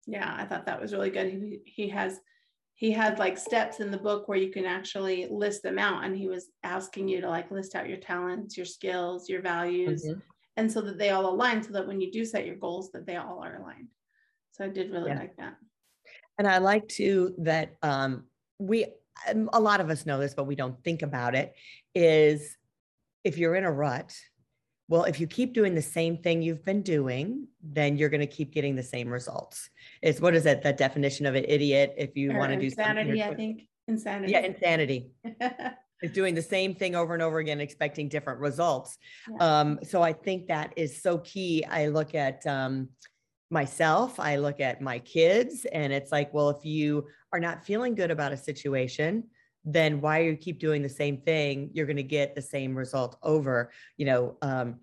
Yeah, 0.08 0.36
I 0.36 0.46
thought 0.46 0.66
that 0.66 0.82
was 0.82 0.94
really 0.94 1.12
good. 1.12 1.28
He, 1.28 1.60
he 1.66 1.90
has 1.90 2.20
he 2.80 2.92
had 2.92 3.20
like 3.20 3.38
steps 3.38 3.82
in 3.82 3.92
the 3.92 3.98
book 3.98 4.30
where 4.30 4.38
you 4.38 4.50
can 4.50 4.66
actually 4.66 5.28
list 5.30 5.62
them 5.64 5.78
out 5.78 6.06
and 6.06 6.16
he 6.16 6.30
was 6.30 6.48
asking 6.64 7.10
you 7.10 7.20
to 7.20 7.30
like 7.30 7.52
list 7.52 7.76
out 7.76 7.90
your 7.90 7.98
talents 7.98 8.56
your 8.56 8.66
skills 8.66 9.30
your 9.30 9.42
values 9.42 10.06
mm-hmm. 10.06 10.20
and 10.58 10.72
so 10.72 10.82
that 10.82 10.98
they 10.98 11.10
all 11.10 11.30
align 11.30 11.62
so 11.62 11.74
that 11.74 11.86
when 11.86 12.00
you 12.00 12.10
do 12.12 12.24
set 12.24 12.46
your 12.46 12.56
goals 12.56 12.90
that 12.92 13.06
they 13.06 13.18
all 13.18 13.44
are 13.44 13.58
aligned 13.58 13.90
so 14.52 14.64
i 14.64 14.70
did 14.70 14.92
really 14.92 15.10
yeah. 15.10 15.20
like 15.20 15.36
that 15.38 15.56
and 16.38 16.48
i 16.48 16.58
like 16.58 16.88
too 16.88 17.36
that 17.38 17.76
um, 17.84 18.24
we 18.60 18.86
a 19.54 19.60
lot 19.60 19.82
of 19.82 19.90
us 19.90 20.06
know 20.06 20.18
this 20.18 20.34
but 20.34 20.48
we 20.48 20.56
don't 20.56 20.82
think 20.84 21.02
about 21.02 21.36
it 21.36 21.54
is 21.94 22.56
if 23.24 23.38
you're 23.38 23.56
in 23.56 23.64
a 23.64 23.72
rut, 23.72 24.16
well, 24.90 25.04
if 25.04 25.20
you 25.20 25.28
keep 25.28 25.54
doing 25.54 25.76
the 25.76 25.82
same 25.82 26.18
thing 26.18 26.42
you've 26.42 26.66
been 26.66 26.82
doing, 26.82 27.48
then 27.64 27.96
you're 27.96 28.10
going 28.10 28.22
to 28.22 28.28
keep 28.28 28.52
getting 28.52 28.76
the 28.76 28.84
same 28.84 29.08
results. 29.08 29.70
It's 30.02 30.20
what 30.20 30.34
is 30.34 30.48
it? 30.48 30.64
That 30.64 30.78
definition 30.78 31.28
of 31.28 31.36
an 31.36 31.46
idiot. 31.48 31.94
If 31.96 32.18
you 32.18 32.36
want 32.36 32.52
to 32.54 32.60
do 32.60 32.66
insanity, 32.66 33.24
I 33.24 33.36
think 33.36 33.68
insanity. 33.88 34.32
Yeah, 34.34 34.40
insanity. 34.40 35.12
is 36.02 36.12
doing 36.12 36.34
the 36.34 36.42
same 36.42 36.74
thing 36.74 36.96
over 36.96 37.14
and 37.14 37.22
over 37.22 37.38
again, 37.38 37.62
expecting 37.62 38.10
different 38.10 38.40
results. 38.40 38.98
Yeah. 39.30 39.60
Um, 39.60 39.80
so 39.84 40.02
I 40.02 40.12
think 40.12 40.48
that 40.48 40.74
is 40.76 41.02
so 41.02 41.20
key. 41.20 41.64
I 41.66 41.88
look 41.88 42.16
at 42.16 42.46
um, 42.48 42.90
myself, 43.52 44.20
I 44.20 44.38
look 44.38 44.60
at 44.60 44.82
my 44.82 45.00
kids, 45.00 45.66
and 45.66 45.94
it's 45.94 46.12
like, 46.12 46.34
well, 46.34 46.50
if 46.50 46.66
you 46.66 47.08
are 47.32 47.40
not 47.40 47.64
feeling 47.64 47.94
good 47.94 48.10
about 48.10 48.32
a 48.32 48.38
situation, 48.38 49.26
then 49.66 50.02
why 50.02 50.20
you 50.20 50.36
keep 50.36 50.60
doing 50.60 50.82
the 50.82 50.90
same 50.90 51.18
thing 51.18 51.70
you're 51.74 51.86
going 51.86 51.98
to 51.98 52.04
get 52.04 52.36
the 52.36 52.42
same 52.42 52.76
result 52.76 53.18
over 53.24 53.72
you 53.98 54.06
know 54.06 54.38
um, 54.42 54.80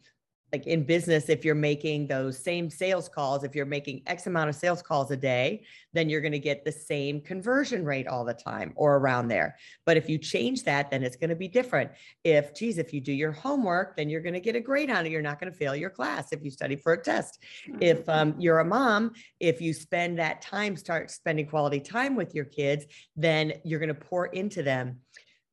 like 0.53 0.67
in 0.67 0.85
business 0.85 1.29
if 1.29 1.45
you're 1.45 1.55
making 1.55 2.07
those 2.07 2.39
same 2.39 2.71
sales 2.71 3.09
calls 3.09 3.43
if 3.43 3.55
you're 3.55 3.67
making 3.67 4.03
x 4.07 4.27
amount 4.27 4.49
of 4.49 4.55
sales 4.55 4.83
calls 4.83 5.11
a 5.11 5.17
day 5.17 5.65
then 5.93 6.09
you're 6.09 6.21
going 6.21 6.33
to 6.33 6.39
get 6.39 6.65
the 6.65 6.71
same 6.73 7.21
conversion 7.21 7.85
rate 7.85 8.07
all 8.07 8.25
the 8.25 8.35
time 8.35 8.73
or 8.77 8.97
around 8.97 9.29
there. 9.29 9.57
But 9.87 9.97
if 9.97 10.09
you 10.09 10.19
change 10.19 10.63
that 10.65 10.91
then 10.91 11.03
it's 11.03 11.17
going 11.17 11.31
to 11.31 11.37
be 11.37 11.49
different. 11.49 11.91
If 12.23 12.55
geez 12.55 12.79
if 12.79 12.93
you 12.93 13.01
do 13.01 13.13
your 13.13 13.33
homework 13.33 13.97
then 13.97 14.09
you're 14.09 14.21
going 14.21 14.35
to 14.35 14.41
get 14.41 14.57
a 14.57 14.61
grade 14.61 14.91
on 14.91 15.07
it. 15.07 15.13
You're 15.13 15.23
not 15.23 15.41
going 15.41 15.51
to 15.51 15.59
fail 15.59 15.75
your 15.75 15.91
class 15.91 16.33
if 16.33 16.45
you 16.45 16.51
study 16.51 16.77
for 16.77 16.93
a 16.93 17.03
test. 17.03 17.39
If 17.81 18.01
mm-hmm. 18.07 18.11
um, 18.11 18.35
you're 18.39 18.61
a 18.61 18.65
mom 18.65 19.13
if 19.41 19.61
you 19.61 19.73
spend 19.73 20.19
that 20.19 20.43
time 20.43 20.77
start 20.77 21.11
spending 21.11 21.47
quality 21.47 21.81
time 21.81 22.15
with 22.15 22.35
your 22.35 22.45
kids 22.45 22.85
then 23.17 23.55
you're 23.65 23.81
going 23.81 23.89
to 23.89 23.95
pour 23.95 24.27
into 24.27 24.63
them. 24.63 25.01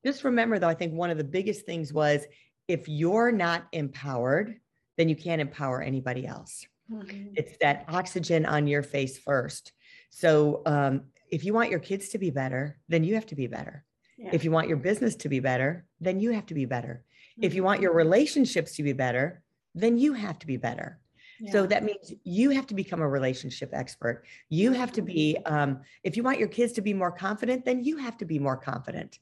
Just 0.05 0.23
remember 0.23 0.59
though 0.59 0.67
i 0.67 0.73
think 0.73 0.93
one 0.93 1.09
of 1.09 1.17
the 1.17 1.23
biggest 1.23 1.65
things 1.65 1.93
was 1.93 2.25
if 2.67 2.87
you're 2.87 3.31
not 3.31 3.65
empowered 3.71 4.59
then 4.97 5.09
you 5.09 5.15
can't 5.15 5.41
empower 5.41 5.81
anybody 5.81 6.25
else. 6.25 6.65
Mm-hmm. 6.91 7.33
It's 7.35 7.57
that 7.61 7.85
oxygen 7.87 8.45
on 8.45 8.67
your 8.67 8.83
face 8.83 9.17
first. 9.17 9.71
So 10.09 10.61
um, 10.65 11.03
if 11.31 11.43
you 11.43 11.53
want 11.53 11.71
your 11.71 11.79
kids 11.79 12.09
to 12.09 12.17
be 12.17 12.29
better, 12.29 12.77
then 12.89 13.03
you 13.03 13.15
have 13.15 13.25
to 13.27 13.35
be 13.35 13.47
better. 13.47 13.83
Yeah. 14.17 14.29
If 14.33 14.43
you 14.43 14.51
want 14.51 14.67
your 14.67 14.77
business 14.77 15.15
to 15.17 15.29
be 15.29 15.39
better, 15.39 15.85
then 15.99 16.19
you 16.19 16.31
have 16.31 16.45
to 16.47 16.53
be 16.53 16.65
better. 16.65 17.03
Mm-hmm. 17.33 17.45
If 17.45 17.55
you 17.55 17.63
want 17.63 17.81
your 17.81 17.91
mm-hmm. 17.91 17.97
relationships 17.97 18.75
to 18.75 18.83
be 18.83 18.93
better, 18.93 19.41
then 19.73 19.97
you 19.97 20.13
have 20.13 20.37
to 20.39 20.47
be 20.47 20.57
better. 20.57 20.99
Yeah. 21.39 21.51
So 21.51 21.65
that 21.65 21.83
means 21.83 22.13
you 22.23 22.51
have 22.51 22.67
to 22.67 22.75
become 22.75 23.01
a 23.01 23.09
relationship 23.09 23.71
expert. 23.73 24.23
You 24.49 24.71
have 24.73 24.91
to 24.93 25.01
be, 25.01 25.37
mm-hmm. 25.39 25.53
um, 25.53 25.79
if 26.03 26.15
you 26.15 26.23
want 26.23 26.39
your 26.39 26.47
kids 26.47 26.73
to 26.73 26.81
be 26.81 26.93
more 26.93 27.11
confident, 27.11 27.65
then 27.65 27.83
you 27.83 27.97
have 27.97 28.17
to 28.17 28.25
be 28.25 28.37
more 28.37 28.57
confident. 28.57 29.17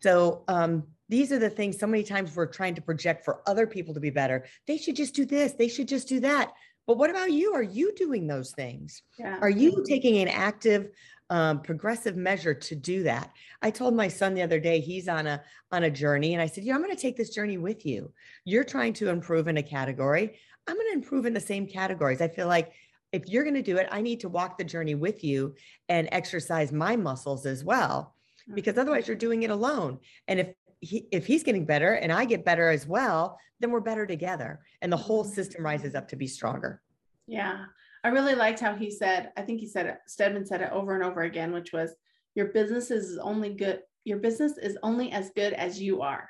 So 0.00 0.44
um, 0.48 0.84
these 1.08 1.32
are 1.32 1.38
the 1.38 1.50
things 1.50 1.78
so 1.78 1.86
many 1.86 2.02
times 2.02 2.34
we're 2.34 2.46
trying 2.46 2.74
to 2.74 2.82
project 2.82 3.24
for 3.24 3.42
other 3.46 3.66
people 3.66 3.94
to 3.94 4.00
be 4.00 4.10
better. 4.10 4.46
They 4.66 4.78
should 4.78 4.96
just 4.96 5.14
do 5.14 5.24
this, 5.24 5.52
they 5.52 5.68
should 5.68 5.88
just 5.88 6.08
do 6.08 6.20
that. 6.20 6.52
But 6.86 6.98
what 6.98 7.10
about 7.10 7.30
you? 7.30 7.54
Are 7.54 7.62
you 7.62 7.92
doing 7.94 8.26
those 8.26 8.52
things? 8.52 9.02
Yeah. 9.18 9.38
Are 9.40 9.50
you 9.50 9.84
taking 9.86 10.18
an 10.18 10.28
active, 10.28 10.90
um, 11.30 11.62
progressive 11.62 12.16
measure 12.16 12.54
to 12.54 12.74
do 12.74 13.04
that? 13.04 13.30
I 13.62 13.70
told 13.70 13.94
my 13.94 14.08
son 14.08 14.34
the 14.34 14.42
other 14.42 14.58
day 14.58 14.80
he's 14.80 15.08
on 15.08 15.26
a 15.26 15.42
on 15.70 15.84
a 15.84 15.90
journey, 15.90 16.34
and 16.34 16.42
I 16.42 16.46
said, 16.46 16.64
"Yeah, 16.64 16.74
I'm 16.74 16.82
going 16.82 16.94
to 16.94 17.00
take 17.00 17.16
this 17.16 17.30
journey 17.30 17.56
with 17.56 17.86
you. 17.86 18.12
You're 18.44 18.64
trying 18.64 18.94
to 18.94 19.10
improve 19.10 19.46
in 19.48 19.58
a 19.58 19.62
category. 19.62 20.38
I'm 20.66 20.76
going 20.76 20.88
to 20.88 20.98
improve 20.98 21.26
in 21.26 21.34
the 21.34 21.40
same 21.40 21.66
categories. 21.66 22.20
I 22.20 22.28
feel 22.28 22.48
like 22.48 22.72
if 23.12 23.28
you're 23.28 23.44
going 23.44 23.54
to 23.54 23.62
do 23.62 23.76
it, 23.76 23.88
I 23.92 24.00
need 24.00 24.20
to 24.20 24.28
walk 24.28 24.58
the 24.58 24.64
journey 24.64 24.94
with 24.94 25.22
you 25.22 25.54
and 25.88 26.08
exercise 26.10 26.72
my 26.72 26.96
muscles 26.96 27.46
as 27.46 27.64
well." 27.64 28.14
because 28.54 28.78
otherwise 28.78 29.06
you're 29.06 29.16
doing 29.16 29.42
it 29.42 29.50
alone. 29.50 29.98
And 30.28 30.40
if 30.40 30.48
he, 30.82 31.06
if 31.12 31.26
he's 31.26 31.44
getting 31.44 31.64
better 31.64 31.94
and 31.94 32.12
I 32.12 32.24
get 32.24 32.44
better 32.44 32.68
as 32.68 32.86
well, 32.86 33.38
then 33.60 33.70
we're 33.70 33.80
better 33.80 34.04
together 34.04 34.60
and 34.82 34.92
the 34.92 34.96
whole 34.96 35.24
mm-hmm. 35.24 35.32
system 35.32 35.64
rises 35.64 35.94
up 35.94 36.08
to 36.08 36.16
be 36.16 36.26
stronger. 36.26 36.82
Yeah. 37.26 37.64
I 38.04 38.08
really 38.08 38.34
liked 38.34 38.58
how 38.58 38.74
he 38.74 38.90
said, 38.90 39.30
I 39.36 39.42
think 39.42 39.60
he 39.60 39.68
said 39.68 39.86
it, 39.86 39.98
Stedman 40.08 40.44
said 40.44 40.60
it 40.60 40.72
over 40.72 40.94
and 40.94 41.04
over 41.04 41.22
again, 41.22 41.52
which 41.52 41.72
was 41.72 41.94
your 42.34 42.46
business 42.46 42.90
is 42.90 43.16
only 43.18 43.50
good. 43.50 43.80
Your 44.04 44.18
business 44.18 44.58
is 44.58 44.76
only 44.82 45.12
as 45.12 45.30
good 45.36 45.52
as 45.52 45.80
you 45.80 46.02
are, 46.02 46.28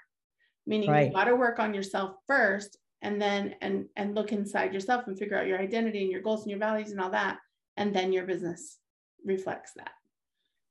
meaning 0.66 0.90
right. 0.90 1.06
you 1.06 1.14
got 1.14 1.24
to 1.24 1.34
work 1.34 1.58
on 1.58 1.72
yourself 1.72 2.16
first 2.26 2.76
and 3.00 3.20
then, 3.20 3.54
and, 3.62 3.86
and 3.96 4.14
look 4.14 4.32
inside 4.32 4.74
yourself 4.74 5.06
and 5.06 5.18
figure 5.18 5.38
out 5.38 5.46
your 5.46 5.58
identity 5.58 6.02
and 6.02 6.12
your 6.12 6.20
goals 6.20 6.42
and 6.42 6.50
your 6.50 6.60
values 6.60 6.90
and 6.90 7.00
all 7.00 7.10
that. 7.10 7.38
And 7.78 7.96
then 7.96 8.12
your 8.12 8.26
business 8.26 8.76
reflects 9.24 9.72
that 9.76 9.92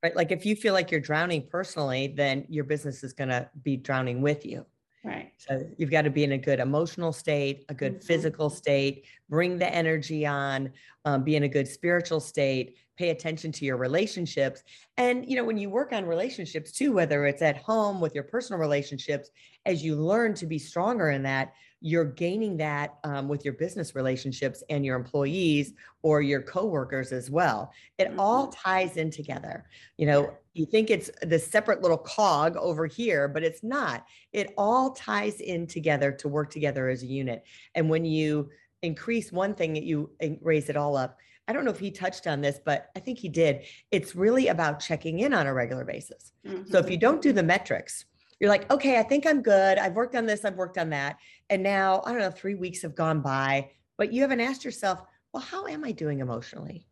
right? 0.04 0.16
Like 0.16 0.32
if 0.32 0.46
you 0.46 0.56
feel 0.56 0.74
like 0.74 0.92
you're 0.92 1.00
drowning 1.00 1.48
personally, 1.48 2.08
then 2.08 2.46
your 2.50 2.64
business 2.64 3.04
is 3.04 3.14
going 3.14 3.30
to 3.30 3.50
be 3.64 3.78
drowning 3.78 4.22
with 4.22 4.46
you. 4.46 4.66
Right. 5.04 5.34
So 5.38 5.68
you've 5.78 5.90
got 5.90 6.04
to 6.04 6.12
be 6.12 6.24
in 6.24 6.34
a 6.34 6.38
good 6.38 6.60
emotional 6.60 7.12
state, 7.12 7.66
a 7.70 7.74
good 7.74 7.94
mm-hmm. 7.96 8.06
physical 8.06 8.52
state, 8.52 9.06
bring 9.30 9.58
the 9.58 9.74
energy 9.74 10.28
on, 10.28 10.72
um, 11.06 11.24
be 11.24 11.36
in 11.36 11.44
a 11.44 11.48
good 11.48 11.68
spiritual 11.68 12.20
state, 12.20 12.78
pay 12.98 13.10
attention 13.10 13.52
to 13.54 13.66
your 13.66 13.78
relationships. 13.78 14.62
And, 14.98 15.28
you 15.28 15.36
know, 15.36 15.44
when 15.44 15.58
you 15.58 15.72
work 15.72 15.92
on 15.92 16.06
relationships 16.06 16.72
too, 16.72 16.94
whether 16.94 17.26
it's 17.26 17.42
at 17.42 17.58
home 17.58 18.00
with 18.00 18.14
your 18.14 18.24
personal 18.24 18.60
relationships, 18.60 19.32
as 19.66 19.84
you 19.84 19.96
learn 19.96 20.36
to 20.36 20.46
be 20.46 20.60
stronger 20.60 21.10
in 21.10 21.24
that, 21.24 21.54
you're 21.82 22.06
gaining 22.06 22.58
that 22.58 23.00
um, 23.04 23.28
with 23.28 23.44
your 23.44 23.56
business 23.56 23.96
relationships 23.96 24.64
and 24.70 24.86
your 24.86 24.96
employees 24.96 25.74
or 26.04 26.22
your 26.22 26.42
coworkers 26.42 27.12
as 27.12 27.30
well. 27.30 27.74
It 27.98 28.10
mm-hmm. 28.10 28.20
all 28.20 28.48
ties 28.48 28.98
in 28.98 29.10
together. 29.10 29.66
You 29.98 30.06
know, 30.06 30.34
you 30.54 30.68
think 30.68 30.92
it's 30.92 31.10
the 31.24 31.40
separate 31.40 31.82
little 31.82 31.98
cog 31.98 32.56
over 32.56 32.86
here, 32.86 33.28
but 33.28 33.44
it's 33.44 33.64
not. 33.64 34.06
It 34.32 34.54
all 34.58 34.92
ties 34.92 35.42
in 35.42 35.66
together 35.66 36.12
to 36.12 36.28
work 36.28 36.52
together 36.52 36.88
as 36.88 37.02
a 37.02 37.08
unit. 37.08 37.44
And 37.74 37.90
when 37.90 38.06
you 38.06 38.50
increase 38.84 39.32
one 39.32 39.56
thing, 39.56 39.76
you 39.76 40.12
raise 40.42 40.70
it 40.70 40.78
all 40.78 40.96
up. 40.96 41.18
I 41.48 41.54
don't 41.54 41.66
know 41.66 41.72
if 41.72 41.80
he 41.80 41.90
touched 41.90 42.28
on 42.28 42.42
this, 42.42 42.60
but 42.64 42.90
I 42.96 43.00
think 43.00 43.18
he 43.18 43.28
did. 43.28 43.64
It's 43.90 44.16
really 44.16 44.50
about 44.50 44.80
checking 44.80 45.20
in 45.20 45.34
on 45.34 45.48
a 45.48 45.54
regular 45.54 45.84
basis. 45.84 46.32
Mm-hmm. 46.48 46.70
So 46.72 46.78
if 46.78 46.86
you 46.90 46.98
mm-hmm. 46.98 47.02
don't 47.02 47.22
do 47.22 47.34
the 47.34 47.44
metrics, 47.44 48.06
you're 48.42 48.50
like, 48.50 48.70
okay, 48.72 48.98
I 48.98 49.04
think 49.04 49.28
I'm 49.28 49.44
good. 49.44 49.78
I've 49.78 49.94
worked 49.94 50.16
on 50.16 50.26
this, 50.26 50.44
I've 50.44 50.56
worked 50.56 50.80
on 50.80 50.90
that. 50.90 51.18
And 51.52 51.62
now, 51.62 52.02
I 52.06 52.12
don't 52.12 52.22
know, 52.22 52.32
three 52.32 52.56
weeks 52.56 52.82
have 52.82 52.96
gone 52.96 53.22
by, 53.22 53.70
but 54.00 54.12
you 54.12 54.24
haven't 54.24 54.40
asked 54.42 54.66
yourself, 54.66 55.04
well, 55.32 55.44
how 55.44 55.68
am 55.68 55.86
I 55.86 55.92
doing 55.92 56.22
emotionally? 56.22 56.88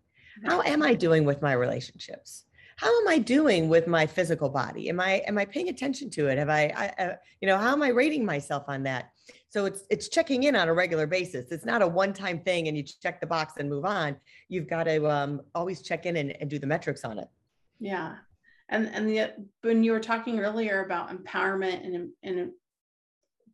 How 0.46 0.62
am 0.62 0.84
I 0.84 0.94
doing 0.94 1.26
with 1.26 1.42
my 1.42 1.54
relationships? 1.54 2.46
How 2.78 3.02
am 3.02 3.08
I 3.08 3.18
doing 3.18 3.68
with 3.68 3.88
my 3.88 4.06
physical 4.06 4.48
body? 4.48 4.90
Am 4.90 5.00
I 5.00 5.24
am 5.28 5.38
I 5.38 5.44
paying 5.44 5.68
attention 5.70 6.10
to 6.12 6.28
it? 6.28 6.38
Have 6.38 6.50
I, 6.50 6.72
I, 6.78 7.04
I 7.04 7.16
you 7.42 7.48
know, 7.48 7.58
how 7.58 7.74
am 7.74 7.82
I 7.82 7.90
rating 7.90 8.24
myself 8.24 8.64
on 8.68 8.84
that? 8.84 9.10
So 9.50 9.66
it's 9.66 9.84
it's 9.90 10.08
checking 10.08 10.44
in 10.44 10.56
on 10.56 10.70
a 10.70 10.74
regular 10.74 11.08
basis. 11.08 11.52
It's 11.52 11.66
not 11.66 11.82
a 11.82 11.88
one-time 11.88 12.40
thing 12.42 12.68
and 12.68 12.78
you 12.78 12.84
check 12.84 13.20
the 13.20 13.28
box 13.28 13.56
and 13.58 13.68
move 13.70 13.86
on. 13.86 14.16
You've 14.48 14.70
got 14.70 14.84
to 14.84 15.10
um, 15.10 15.42
always 15.56 15.82
check 15.82 16.06
in 16.06 16.16
and, 16.16 16.32
and 16.40 16.50
do 16.50 16.60
the 16.60 16.68
metrics 16.68 17.04
on 17.04 17.18
it. 17.18 17.28
Yeah, 17.80 18.18
and 18.70 18.90
and 18.94 19.10
the 19.10 19.32
when 19.62 19.84
you 19.84 19.92
were 19.92 20.00
talking 20.00 20.40
earlier 20.40 20.84
about 20.84 21.10
empowerment 21.10 21.86
and 21.86 22.10
and 22.24 22.52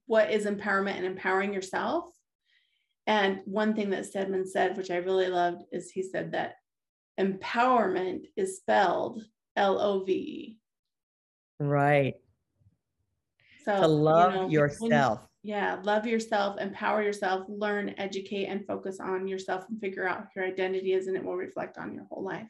what 0.08 0.30
is 0.32 0.46
empowerment 0.46 0.98
and 0.98 1.06
empowering 1.06 1.54
yourself, 1.54 2.12
and 3.08 3.40
one 3.46 3.74
thing 3.74 3.90
that 3.92 4.06
Stedman 4.06 4.48
said, 4.48 4.78
which 4.78 4.92
I 4.92 4.98
really 4.98 5.28
loved, 5.28 5.64
is 5.72 5.90
he 5.90 6.04
said 6.04 6.32
that 6.34 6.56
empowerment 7.20 8.26
is 8.36 8.58
spelled 8.58 9.24
L 9.56 9.80
O 9.80 10.04
V 10.04 10.12
E. 10.14 10.58
Right. 11.60 12.16
So 13.64 13.82
to 13.82 13.88
love 13.88 14.34
you 14.34 14.40
know, 14.42 14.50
yourself. 14.50 15.22
yeah, 15.42 15.80
love 15.84 16.06
yourself, 16.06 16.60
empower 16.60 17.02
yourself, 17.02 17.46
learn, 17.48 17.96
educate, 17.98 18.46
and 18.46 18.66
focus 18.68 19.00
on 19.00 19.28
yourself 19.28 19.66
and 19.70 19.80
figure 19.80 20.08
out 20.08 20.28
your 20.36 20.46
identity 20.46 20.94
is, 20.94 21.08
and 21.08 21.16
it 21.16 21.24
will 21.24 21.36
reflect 21.36 21.78
on 21.80 21.94
your 21.94 22.06
whole 22.06 22.24
life. 22.24 22.48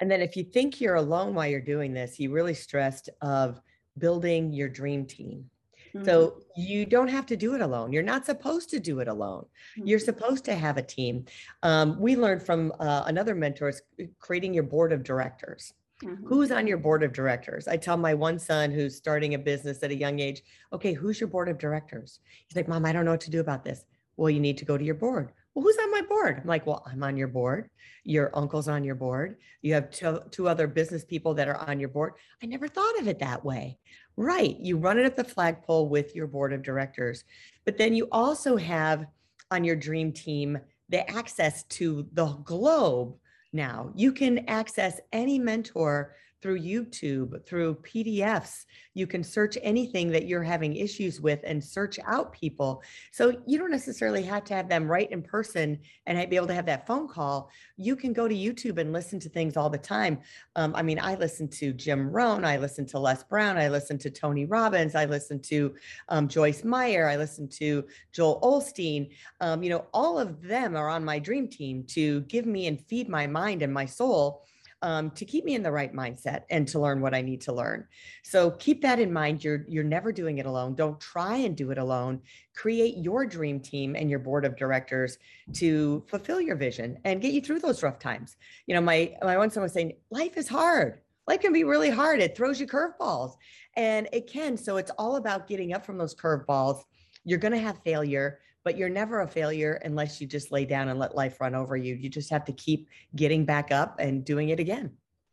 And 0.00 0.10
then 0.10 0.20
if 0.20 0.36
you 0.36 0.44
think 0.44 0.80
you're 0.80 0.96
alone 0.96 1.34
while 1.34 1.46
you're 1.46 1.60
doing 1.60 1.94
this, 1.94 2.18
you 2.18 2.30
really 2.30 2.54
stressed 2.54 3.08
of 3.22 3.60
building 3.98 4.52
your 4.52 4.68
dream 4.68 5.06
team. 5.06 5.48
Mm-hmm. 5.94 6.04
So 6.04 6.42
you 6.56 6.84
don't 6.84 7.08
have 7.08 7.26
to 7.26 7.36
do 7.36 7.54
it 7.54 7.60
alone. 7.60 7.92
You're 7.92 8.02
not 8.02 8.26
supposed 8.26 8.68
to 8.70 8.80
do 8.80 9.00
it 9.00 9.08
alone. 9.08 9.46
Mm-hmm. 9.78 9.88
You're 9.88 9.98
supposed 9.98 10.44
to 10.46 10.54
have 10.54 10.76
a 10.76 10.82
team. 10.82 11.24
Um, 11.62 11.98
we 11.98 12.16
learned 12.16 12.42
from 12.42 12.72
uh, 12.78 13.04
another 13.06 13.34
mentor 13.34 13.68
is 13.68 13.82
creating 14.18 14.52
your 14.52 14.64
board 14.64 14.92
of 14.92 15.02
directors. 15.02 15.72
Mm-hmm. 16.04 16.26
Who's 16.26 16.50
on 16.50 16.66
your 16.66 16.76
board 16.76 17.02
of 17.02 17.14
directors? 17.14 17.66
I 17.66 17.78
tell 17.78 17.96
my 17.96 18.12
one 18.12 18.38
son 18.38 18.70
who's 18.70 18.96
starting 18.96 19.32
a 19.32 19.38
business 19.38 19.82
at 19.82 19.90
a 19.90 19.94
young 19.94 20.18
age, 20.18 20.42
okay, 20.74 20.92
who's 20.92 21.18
your 21.18 21.28
board 21.28 21.48
of 21.48 21.56
directors? 21.56 22.20
He's 22.46 22.56
like, 22.56 22.68
Mom, 22.68 22.84
I 22.84 22.92
don't 22.92 23.06
know 23.06 23.12
what 23.12 23.22
to 23.22 23.30
do 23.30 23.40
about 23.40 23.64
this. 23.64 23.86
Well, 24.18 24.28
you 24.28 24.40
need 24.40 24.58
to 24.58 24.66
go 24.66 24.76
to 24.76 24.84
your 24.84 24.94
board 24.94 25.32
well, 25.56 25.62
who's 25.62 25.78
on 25.78 25.90
my 25.90 26.02
board? 26.02 26.38
I'm 26.38 26.46
like, 26.46 26.66
well, 26.66 26.84
I'm 26.86 27.02
on 27.02 27.16
your 27.16 27.28
board. 27.28 27.70
Your 28.04 28.30
uncle's 28.36 28.68
on 28.68 28.84
your 28.84 28.94
board. 28.94 29.36
You 29.62 29.72
have 29.72 29.90
two, 29.90 30.20
two 30.30 30.48
other 30.48 30.66
business 30.66 31.02
people 31.02 31.32
that 31.32 31.48
are 31.48 31.56
on 31.56 31.80
your 31.80 31.88
board. 31.88 32.12
I 32.42 32.46
never 32.46 32.68
thought 32.68 33.00
of 33.00 33.08
it 33.08 33.20
that 33.20 33.42
way. 33.42 33.78
Right. 34.18 34.54
You 34.60 34.76
run 34.76 34.98
it 34.98 35.06
at 35.06 35.16
the 35.16 35.24
flagpole 35.24 35.88
with 35.88 36.14
your 36.14 36.26
board 36.26 36.52
of 36.52 36.62
directors. 36.62 37.24
But 37.64 37.78
then 37.78 37.94
you 37.94 38.06
also 38.12 38.58
have 38.58 39.06
on 39.50 39.64
your 39.64 39.76
dream 39.76 40.12
team 40.12 40.58
the 40.90 41.10
access 41.10 41.64
to 41.64 42.06
the 42.12 42.26
globe 42.44 43.16
now. 43.54 43.92
You 43.94 44.12
can 44.12 44.46
access 44.50 45.00
any 45.10 45.38
mentor 45.38 46.16
through 46.42 46.60
YouTube, 46.60 47.44
through 47.46 47.74
PDFs. 47.76 48.64
You 48.94 49.06
can 49.06 49.24
search 49.24 49.56
anything 49.62 50.10
that 50.12 50.26
you're 50.26 50.42
having 50.42 50.76
issues 50.76 51.20
with 51.20 51.40
and 51.44 51.62
search 51.62 51.98
out 52.06 52.32
people. 52.32 52.82
So 53.10 53.40
you 53.46 53.58
don't 53.58 53.70
necessarily 53.70 54.22
have 54.22 54.44
to 54.44 54.54
have 54.54 54.68
them 54.68 54.90
right 54.90 55.10
in 55.10 55.22
person 55.22 55.78
and 56.06 56.30
be 56.30 56.36
able 56.36 56.46
to 56.48 56.54
have 56.54 56.66
that 56.66 56.86
phone 56.86 57.08
call. 57.08 57.50
You 57.76 57.96
can 57.96 58.12
go 58.12 58.28
to 58.28 58.34
YouTube 58.34 58.78
and 58.78 58.92
listen 58.92 59.18
to 59.20 59.28
things 59.28 59.56
all 59.56 59.70
the 59.70 59.78
time. 59.78 60.18
Um, 60.56 60.74
I 60.74 60.82
mean, 60.82 60.98
I 61.00 61.14
listen 61.14 61.48
to 61.48 61.72
Jim 61.72 62.10
Rohn, 62.10 62.44
I 62.44 62.58
listen 62.58 62.86
to 62.86 62.98
Les 62.98 63.22
Brown, 63.24 63.56
I 63.56 63.68
listen 63.68 63.98
to 63.98 64.10
Tony 64.10 64.44
Robbins, 64.44 64.94
I 64.94 65.06
listen 65.06 65.40
to 65.42 65.74
um, 66.08 66.28
Joyce 66.28 66.64
Meyer, 66.64 67.08
I 67.08 67.16
listen 67.16 67.48
to 67.48 67.84
Joel 68.12 68.40
Osteen. 68.42 69.10
Um, 69.40 69.62
you 69.62 69.70
know, 69.70 69.86
all 69.92 70.18
of 70.18 70.42
them 70.42 70.76
are 70.76 70.88
on 70.88 71.04
my 71.04 71.18
dream 71.18 71.48
team 71.48 71.84
to 71.88 72.20
give 72.22 72.46
me 72.46 72.66
and 72.66 72.80
feed 72.86 73.08
my 73.08 73.26
mind 73.26 73.62
and 73.62 73.72
my 73.72 73.86
soul 73.86 74.44
um, 74.86 75.10
to 75.10 75.24
keep 75.24 75.44
me 75.44 75.56
in 75.56 75.64
the 75.64 75.72
right 75.72 75.92
mindset 75.92 76.44
and 76.48 76.68
to 76.68 76.78
learn 76.78 77.00
what 77.00 77.12
I 77.12 77.20
need 77.20 77.40
to 77.40 77.52
learn. 77.52 77.88
So 78.22 78.52
keep 78.52 78.80
that 78.82 79.00
in 79.00 79.12
mind. 79.12 79.42
You're 79.42 79.64
you're 79.68 79.82
never 79.82 80.12
doing 80.12 80.38
it 80.38 80.46
alone. 80.46 80.76
Don't 80.76 81.00
try 81.00 81.38
and 81.38 81.56
do 81.56 81.72
it 81.72 81.78
alone. 81.78 82.20
Create 82.54 82.96
your 82.96 83.26
dream 83.26 83.58
team 83.58 83.96
and 83.96 84.08
your 84.08 84.20
board 84.20 84.44
of 84.44 84.56
directors 84.56 85.18
to 85.54 86.04
fulfill 86.06 86.40
your 86.40 86.54
vision 86.54 86.98
and 87.04 87.20
get 87.20 87.32
you 87.32 87.40
through 87.40 87.58
those 87.58 87.82
rough 87.82 87.98
times. 87.98 88.36
You 88.68 88.76
know, 88.76 88.80
my 88.80 89.16
my 89.22 89.36
one 89.36 89.50
son 89.50 89.64
was 89.64 89.72
saying, 89.72 89.94
life 90.10 90.36
is 90.36 90.46
hard. 90.48 91.00
Life 91.26 91.40
can 91.40 91.52
be 91.52 91.64
really 91.64 91.90
hard. 91.90 92.20
It 92.20 92.36
throws 92.36 92.60
you 92.60 92.68
curveballs, 92.68 93.34
and 93.74 94.08
it 94.12 94.28
can. 94.28 94.56
So 94.56 94.76
it's 94.76 94.92
all 94.98 95.16
about 95.16 95.48
getting 95.48 95.72
up 95.72 95.84
from 95.84 95.98
those 95.98 96.14
curveballs. 96.14 96.84
You're 97.24 97.40
going 97.40 97.54
to 97.54 97.58
have 97.58 97.82
failure 97.84 98.38
but 98.66 98.76
you're 98.76 98.88
never 98.88 99.20
a 99.20 99.28
failure 99.28 99.80
unless 99.84 100.20
you 100.20 100.26
just 100.26 100.50
lay 100.50 100.64
down 100.64 100.88
and 100.88 100.98
let 100.98 101.14
life 101.14 101.40
run 101.40 101.54
over 101.54 101.76
you. 101.76 101.94
You 101.94 102.08
just 102.08 102.30
have 102.30 102.44
to 102.46 102.52
keep 102.52 102.88
getting 103.14 103.44
back 103.44 103.70
up 103.70 104.00
and 104.00 104.24
doing 104.24 104.48
it 104.48 104.58
again. 104.58 104.90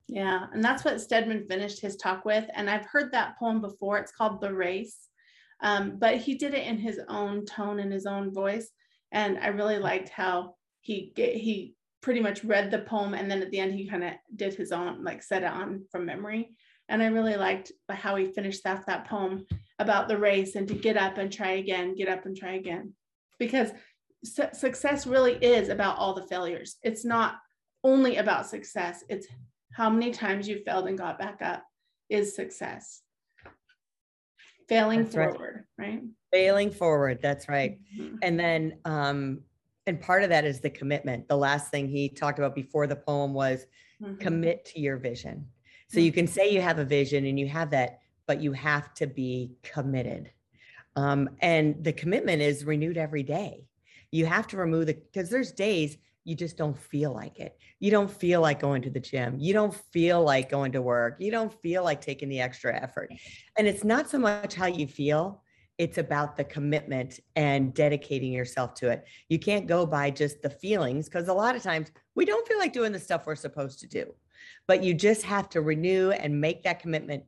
Yeah. 0.07 0.45
And 0.53 0.63
that's 0.63 0.85
what 0.85 1.01
Stedman 1.01 1.47
finished 1.49 1.81
his 1.81 1.95
talk 1.95 2.25
with. 2.25 2.45
And 2.53 2.69
I've 2.69 2.85
heard 2.85 3.11
that 3.11 3.39
poem 3.39 3.59
before. 3.59 3.97
It's 3.97 4.11
called 4.11 4.39
The 4.39 4.53
Race. 4.53 5.09
Um, 5.63 5.97
but 5.97 6.17
he 6.17 6.35
did 6.35 6.53
it 6.53 6.67
in 6.67 6.77
his 6.77 6.99
own 7.09 7.43
tone 7.47 7.79
and 7.79 7.91
his 7.91 8.05
own 8.05 8.31
voice. 8.31 8.69
And 9.11 9.39
I 9.39 9.47
really 9.47 9.79
liked 9.79 10.09
how 10.09 10.53
he 10.81 11.11
he 11.15 11.73
pretty 12.01 12.19
much 12.19 12.43
read 12.43 12.69
the 12.69 12.79
poem 12.79 13.15
and 13.15 13.31
then 13.31 13.41
at 13.41 13.49
the 13.49 13.59
end 13.59 13.73
he 13.73 13.89
kind 13.89 14.03
of 14.03 14.13
did 14.35 14.53
his 14.53 14.71
own, 14.71 15.03
like 15.03 15.23
said 15.23 15.41
it 15.41 15.51
on 15.51 15.85
from 15.91 16.05
memory. 16.05 16.51
And 16.87 17.01
I 17.01 17.07
really 17.07 17.35
liked 17.35 17.71
how 17.89 18.15
he 18.15 18.27
finished 18.27 18.63
that 18.65 18.85
that 18.85 19.07
poem 19.07 19.47
about 19.79 20.07
the 20.07 20.19
race 20.19 20.53
and 20.53 20.67
to 20.67 20.75
get 20.75 20.97
up 20.97 21.17
and 21.17 21.33
try 21.33 21.53
again, 21.53 21.95
get 21.95 22.09
up 22.09 22.27
and 22.27 22.37
try 22.37 22.53
again 22.53 22.93
because 23.39 23.71
su- 24.23 24.49
success 24.53 25.05
really 25.05 25.33
is 25.33 25.69
about 25.69 25.97
all 25.97 26.13
the 26.13 26.27
failures. 26.27 26.77
It's 26.83 27.05
not 27.05 27.35
only 27.83 28.17
about 28.17 28.47
success, 28.47 29.03
it's 29.09 29.27
how 29.73 29.89
many 29.89 30.11
times 30.11 30.47
you 30.47 30.61
failed 30.65 30.87
and 30.87 30.97
got 30.97 31.19
back 31.19 31.41
up 31.41 31.63
is 32.09 32.35
success. 32.35 33.01
Failing 34.69 35.03
that's 35.03 35.15
forward, 35.15 35.65
right. 35.77 35.87
right. 35.87 36.01
Failing 36.31 36.71
forward, 36.71 37.19
that's 37.21 37.49
right. 37.49 37.79
Mm-hmm. 37.97 38.15
And 38.21 38.39
then 38.39 38.79
um 38.85 39.41
and 39.85 39.99
part 39.99 40.23
of 40.23 40.29
that 40.29 40.45
is 40.45 40.61
the 40.61 40.69
commitment. 40.69 41.27
The 41.27 41.35
last 41.35 41.69
thing 41.69 41.89
he 41.89 42.07
talked 42.07 42.39
about 42.39 42.55
before 42.55 42.87
the 42.87 42.95
poem 42.95 43.33
was 43.33 43.65
mm-hmm. 44.01 44.15
commit 44.15 44.63
to 44.65 44.79
your 44.79 44.97
vision. 44.97 45.47
So 45.89 45.97
mm-hmm. 45.97 46.05
you 46.05 46.11
can 46.13 46.27
say 46.27 46.51
you 46.51 46.61
have 46.61 46.79
a 46.79 46.85
vision 46.85 47.25
and 47.25 47.37
you 47.37 47.47
have 47.49 47.71
that, 47.71 47.99
but 48.25 48.41
you 48.41 48.53
have 48.53 48.93
to 48.95 49.07
be 49.07 49.51
committed. 49.61 50.31
Um, 50.95 51.29
and 51.39 51.83
the 51.83 51.93
commitment 51.93 52.41
is 52.41 52.65
renewed 52.65 52.97
every 52.97 53.23
day. 53.23 53.65
You 54.11 54.25
have 54.25 54.47
to 54.47 54.57
remove 54.57 54.87
the, 54.87 54.93
because 54.93 55.29
there's 55.29 55.51
days 55.51 55.97
you 56.23 56.35
just 56.35 56.55
don't 56.55 56.77
feel 56.77 57.11
like 57.13 57.39
it. 57.39 57.57
You 57.79 57.91
don't 57.91 58.09
feel 58.09 58.41
like 58.41 58.59
going 58.59 58.81
to 58.83 58.89
the 58.89 58.99
gym. 58.99 59.37
You 59.39 59.53
don't 59.53 59.73
feel 59.91 60.23
like 60.23 60.49
going 60.49 60.71
to 60.73 60.81
work. 60.81 61.17
You 61.19 61.31
don't 61.31 61.53
feel 61.61 61.83
like 61.83 61.99
taking 61.99 62.29
the 62.29 62.39
extra 62.39 62.75
effort. 62.81 63.11
And 63.57 63.67
it's 63.67 63.83
not 63.83 64.09
so 64.09 64.19
much 64.19 64.53
how 64.55 64.67
you 64.67 64.87
feel, 64.87 65.43
it's 65.77 65.97
about 65.97 66.37
the 66.37 66.43
commitment 66.43 67.19
and 67.35 67.73
dedicating 67.73 68.31
yourself 68.31 68.75
to 68.75 68.89
it. 68.89 69.05
You 69.27 69.39
can't 69.39 69.67
go 69.67 69.85
by 69.85 70.11
just 70.11 70.41
the 70.41 70.49
feelings 70.49 71.09
because 71.09 71.27
a 71.27 71.33
lot 71.33 71.55
of 71.55 71.63
times 71.63 71.91
we 72.15 72.25
don't 72.25 72.47
feel 72.47 72.59
like 72.59 72.73
doing 72.73 72.91
the 72.91 72.99
stuff 72.99 73.25
we're 73.25 73.35
supposed 73.35 73.79
to 73.79 73.87
do. 73.87 74.13
But 74.67 74.83
you 74.83 74.93
just 74.93 75.23
have 75.23 75.49
to 75.49 75.61
renew 75.61 76.11
and 76.11 76.39
make 76.39 76.63
that 76.63 76.79
commitment 76.79 77.23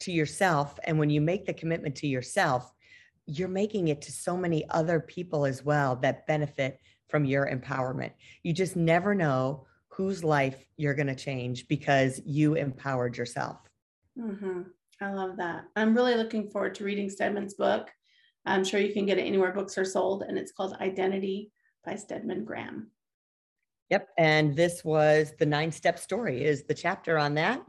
to 0.00 0.12
yourself. 0.12 0.78
And 0.84 0.98
when 0.98 1.10
you 1.10 1.20
make 1.20 1.46
the 1.46 1.52
commitment 1.52 1.96
to 1.96 2.06
yourself, 2.06 2.72
you're 3.26 3.48
making 3.48 3.88
it 3.88 4.02
to 4.02 4.12
so 4.12 4.36
many 4.36 4.68
other 4.70 5.00
people 5.00 5.46
as 5.46 5.64
well 5.64 5.96
that 5.96 6.26
benefit 6.26 6.80
from 7.08 7.24
your 7.24 7.46
empowerment. 7.46 8.12
You 8.42 8.52
just 8.52 8.76
never 8.76 9.14
know 9.14 9.66
whose 9.88 10.24
life 10.24 10.66
you're 10.76 10.94
going 10.94 11.06
to 11.06 11.14
change 11.14 11.68
because 11.68 12.20
you 12.24 12.54
empowered 12.54 13.16
yourself. 13.16 13.58
Mm-hmm. 14.18 14.62
I 15.00 15.12
love 15.12 15.36
that. 15.36 15.64
I'm 15.76 15.94
really 15.94 16.14
looking 16.14 16.50
forward 16.50 16.74
to 16.76 16.84
reading 16.84 17.10
Stedman's 17.10 17.54
book. 17.54 17.90
I'm 18.46 18.64
sure 18.64 18.80
you 18.80 18.92
can 18.92 19.06
get 19.06 19.18
it 19.18 19.22
anywhere 19.22 19.52
books 19.52 19.78
are 19.78 19.84
sold, 19.84 20.22
and 20.22 20.36
it's 20.36 20.52
called 20.52 20.76
Identity 20.80 21.50
by 21.84 21.96
Stedman 21.96 22.44
Graham. 22.44 22.90
Yep. 23.90 24.08
And 24.18 24.56
this 24.56 24.84
was 24.84 25.32
the 25.38 25.46
nine 25.46 25.70
step 25.70 25.98
story, 25.98 26.44
is 26.44 26.64
the 26.64 26.74
chapter 26.74 27.18
on 27.18 27.34
that. 27.34 27.62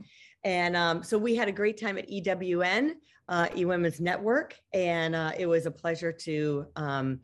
And 0.44 0.76
um, 0.76 1.04
so 1.04 1.18
we 1.18 1.36
had 1.36 1.48
a 1.48 1.54
great 1.54 1.80
time 1.80 1.98
at 1.98 2.10
EWN 2.10 2.94
uh, 3.28 3.48
eWomen's 3.48 4.00
Network, 4.00 4.56
and 4.74 5.16
uh, 5.16 5.32
it 5.38 5.46
was 5.46 5.66
a 5.66 5.72
pleasure 5.72 6.12
to 6.12 6.66
um, 6.76 7.20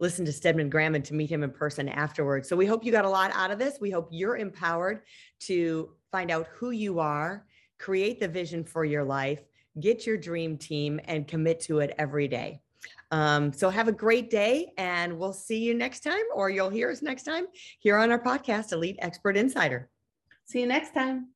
listen 0.00 0.24
to 0.24 0.32
Stedman 0.32 0.68
Graham 0.68 0.94
and 0.94 1.04
to 1.04 1.14
meet 1.14 1.30
him 1.30 1.42
in 1.42 1.50
person 1.50 1.88
afterwards. 1.88 2.48
So 2.48 2.56
we 2.56 2.66
hope 2.66 2.84
you 2.84 2.92
got 2.92 3.04
a 3.04 3.10
lot 3.10 3.30
out 3.34 3.50
of 3.50 3.58
this. 3.58 3.78
We 3.80 3.90
hope 3.90 4.08
you're 4.10 4.36
empowered 4.36 5.02
to 5.40 5.90
find 6.12 6.30
out 6.30 6.48
who 6.52 6.70
you 6.70 6.98
are, 6.98 7.46
create 7.78 8.20
the 8.20 8.28
vision 8.28 8.64
for 8.64 8.84
your 8.84 9.04
life, 9.04 9.42
get 9.80 10.06
your 10.06 10.16
dream 10.16 10.58
team, 10.58 11.00
and 11.04 11.26
commit 11.26 11.60
to 11.60 11.78
it 11.80 11.94
every 11.98 12.28
day. 12.28 12.60
Um, 13.10 13.52
so 13.52 13.70
have 13.70 13.88
a 13.88 13.92
great 13.92 14.30
day, 14.30 14.72
and 14.78 15.18
we'll 15.18 15.32
see 15.32 15.58
you 15.58 15.74
next 15.74 16.00
time, 16.00 16.24
or 16.34 16.50
you'll 16.50 16.70
hear 16.70 16.90
us 16.90 17.02
next 17.02 17.22
time 17.22 17.46
here 17.78 17.96
on 17.96 18.10
our 18.10 18.22
podcast, 18.22 18.72
Elite 18.72 18.96
Expert 19.00 19.36
Insider. 19.36 19.88
See 20.44 20.60
you 20.60 20.66
next 20.66 20.92
time. 20.92 21.35